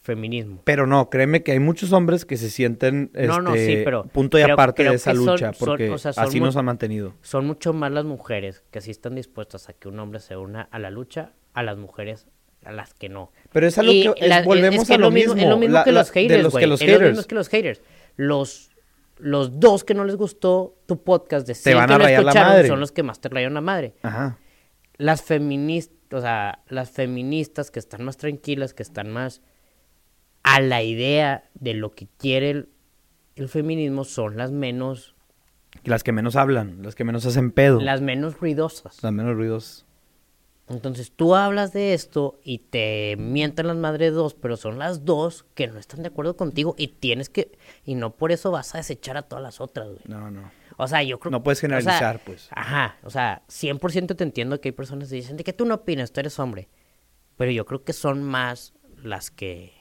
[0.08, 0.62] feminismo.
[0.64, 4.03] pero no, créeme que hay muchos hombres que se sienten No, no, sí, este, pero
[4.05, 6.39] punto y creo- aparte creo de esa son- lucha, son- porque o sea, son así
[6.39, 7.14] nos han mantenido.
[7.22, 10.64] Son mucho más las mujeres que sí están dispuestas a que un hombre se una
[10.72, 12.26] a la lucha, a las mujeres
[12.66, 13.32] a las que no.
[13.53, 15.45] Pero es a lo Y que es- volvemos es que a lo mismo, mismo.
[15.47, 16.64] Es lo mismo la- que los haters, de los güey.
[16.64, 17.82] que los Es lo mismo que los haters.
[18.18, 18.72] Los,
[19.20, 22.68] los dos que no les gustó tu podcast de 100 van a rayar la madre.
[22.68, 23.93] son los que más te rayan la madre.
[24.01, 24.38] Ajá.
[24.99, 29.41] las feministas, o sea, las feministas que están más tranquilas, que están más
[30.55, 32.69] a la idea de lo que quiere el,
[33.35, 35.13] el feminismo, son las menos,
[35.83, 39.03] Las que menos hablan, las que menos hacen pedo, las, las menos ruidosas.
[39.03, 39.85] menos ruidos.
[40.69, 45.45] Entonces tú hablas de esto y te mientan las madres dos, pero son las dos
[45.53, 48.79] que no están de acuerdo contigo y tienes que, y no por eso vas a
[48.79, 50.01] desechar a todas las otras, güey.
[50.07, 50.51] No, no.
[50.77, 52.49] O sea, yo creo No puedes o sea, generalizar, pues.
[52.51, 55.75] Ajá, o sea, 100% te entiendo que hay personas que dicen de que tú no
[55.75, 56.67] opinas, tú eres hombre.
[57.37, 59.76] Pero yo creo que son más las que.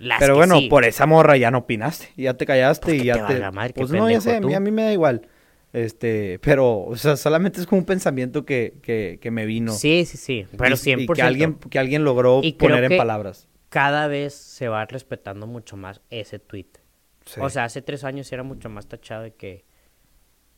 [0.00, 0.68] Las Pero bueno, sí.
[0.68, 3.90] por esa morra ya no opinaste, ya te callaste Pues y ya te madre, pues
[3.90, 4.56] no, ya sé, a mí, tú.
[4.56, 5.28] a mí me da igual.
[5.72, 9.72] Este, pero, o sea, solamente es como un pensamiento que, que, que me vino.
[9.72, 10.46] Sí, sí, sí.
[10.58, 11.02] Pero Y- 100%.
[11.02, 13.46] Y que alguien, que alguien logró Y poner en palabras.
[13.68, 16.66] Cada vez se va respetando mucho más ese tweet.
[17.26, 17.38] Sí.
[17.40, 19.64] O sea, hace tres años era mucho más tachado de que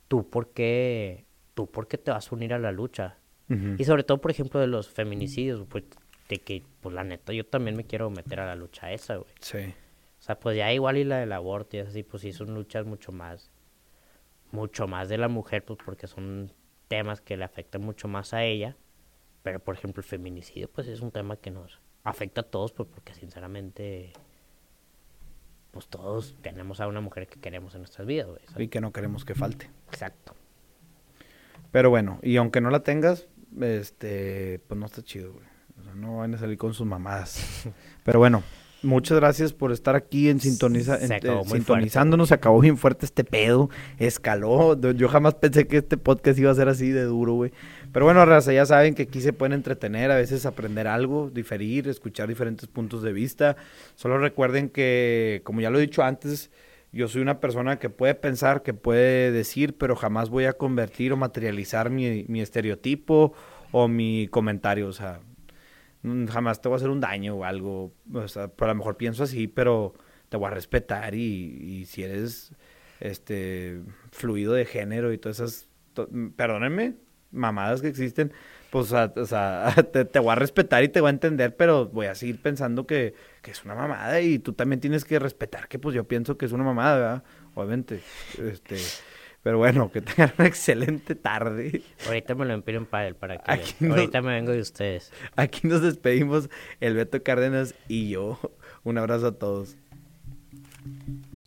[0.08, 3.18] tú por qué, tú por qué te vas a unir a la lucha.
[3.76, 5.84] Y sobre todo, por ejemplo, de los feminicidios, pues,
[6.32, 9.30] de que, pues la neta, yo también me quiero meter a la lucha esa, güey.
[9.40, 9.74] Sí.
[10.18, 12.86] O sea, pues ya igual y la del aborto y así, pues sí son luchas
[12.86, 13.50] mucho más,
[14.50, 16.50] mucho más de la mujer, pues porque son
[16.88, 18.76] temas que le afectan mucho más a ella.
[19.42, 22.88] Pero, por ejemplo, el feminicidio, pues es un tema que nos afecta a todos, pues
[22.88, 24.14] porque sinceramente,
[25.70, 28.40] pues todos tenemos a una mujer que queremos en nuestras vidas, güey.
[28.46, 28.64] ¿sabes?
[28.64, 29.68] Y que no queremos que falte.
[29.88, 30.34] Exacto.
[31.72, 33.28] Pero bueno, y aunque no la tengas,
[33.60, 35.51] este, pues no está chido, güey.
[35.96, 37.64] No van a salir con sus mamadas.
[38.04, 38.42] Pero bueno,
[38.82, 41.20] muchas gracias por estar aquí en sintoniza, en- eh,
[41.58, 42.28] sintonizándonos.
[42.28, 43.70] Se acabó bien fuerte este pedo.
[43.98, 44.78] Escaló.
[44.92, 47.52] Yo- jamás pensé que este podcast iba a ser así de duro, güey.
[47.92, 51.88] Pero bueno, raza, ya saben que aquí se pueden entretener, a veces aprender algo, diferir,
[51.88, 53.56] escuchar diferentes puntos de vista.
[53.94, 56.50] Solo recuerden que, como ya lo he dicho antes,
[56.90, 61.12] yo soy una persona que puede pensar, que puede decir, pero jamás voy a convertir
[61.12, 63.32] o materializar mi, mi estereotipo
[63.72, 64.88] o mi comentario.
[64.88, 65.20] O sea,
[66.02, 67.92] jamás te voy a hacer un daño o algo.
[68.12, 69.94] O sea, a lo mejor pienso así, pero
[70.28, 72.52] te voy a respetar y, y si eres
[73.00, 73.80] este
[74.10, 75.68] fluido de género y todas esas,
[76.36, 76.94] perdónenme,
[77.32, 78.32] mamadas que existen,
[78.70, 82.14] pues o sea, te, voy a respetar y te voy a entender, pero voy a
[82.14, 85.94] seguir pensando que, que es una mamada y tú también tienes que respetar que pues
[85.94, 87.24] yo pienso que es una mamada.
[87.54, 88.00] Obviamente.
[88.38, 88.76] Este,
[89.42, 91.82] pero bueno, que tengan una excelente tarde.
[92.06, 93.92] Ahorita me lo empiro en pádel para que Aquí vean.
[93.92, 95.12] Ahorita me vengo de ustedes.
[95.36, 96.48] Aquí nos despedimos
[96.80, 98.38] el Beto Cárdenas y yo.
[98.84, 99.76] Un abrazo a todos.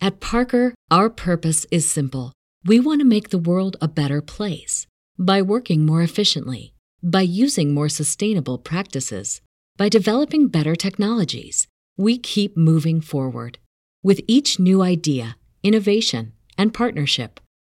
[0.02, 2.34] At Parker, our purpose is simple.
[2.66, 4.88] We want to make the world a better place
[5.18, 9.42] by working more efficiently, by using more sustainable practices,
[9.78, 11.68] by developing better technologies.
[11.98, 13.58] We keep moving forward.
[14.04, 17.40] With each new idea, innovation, and partnership,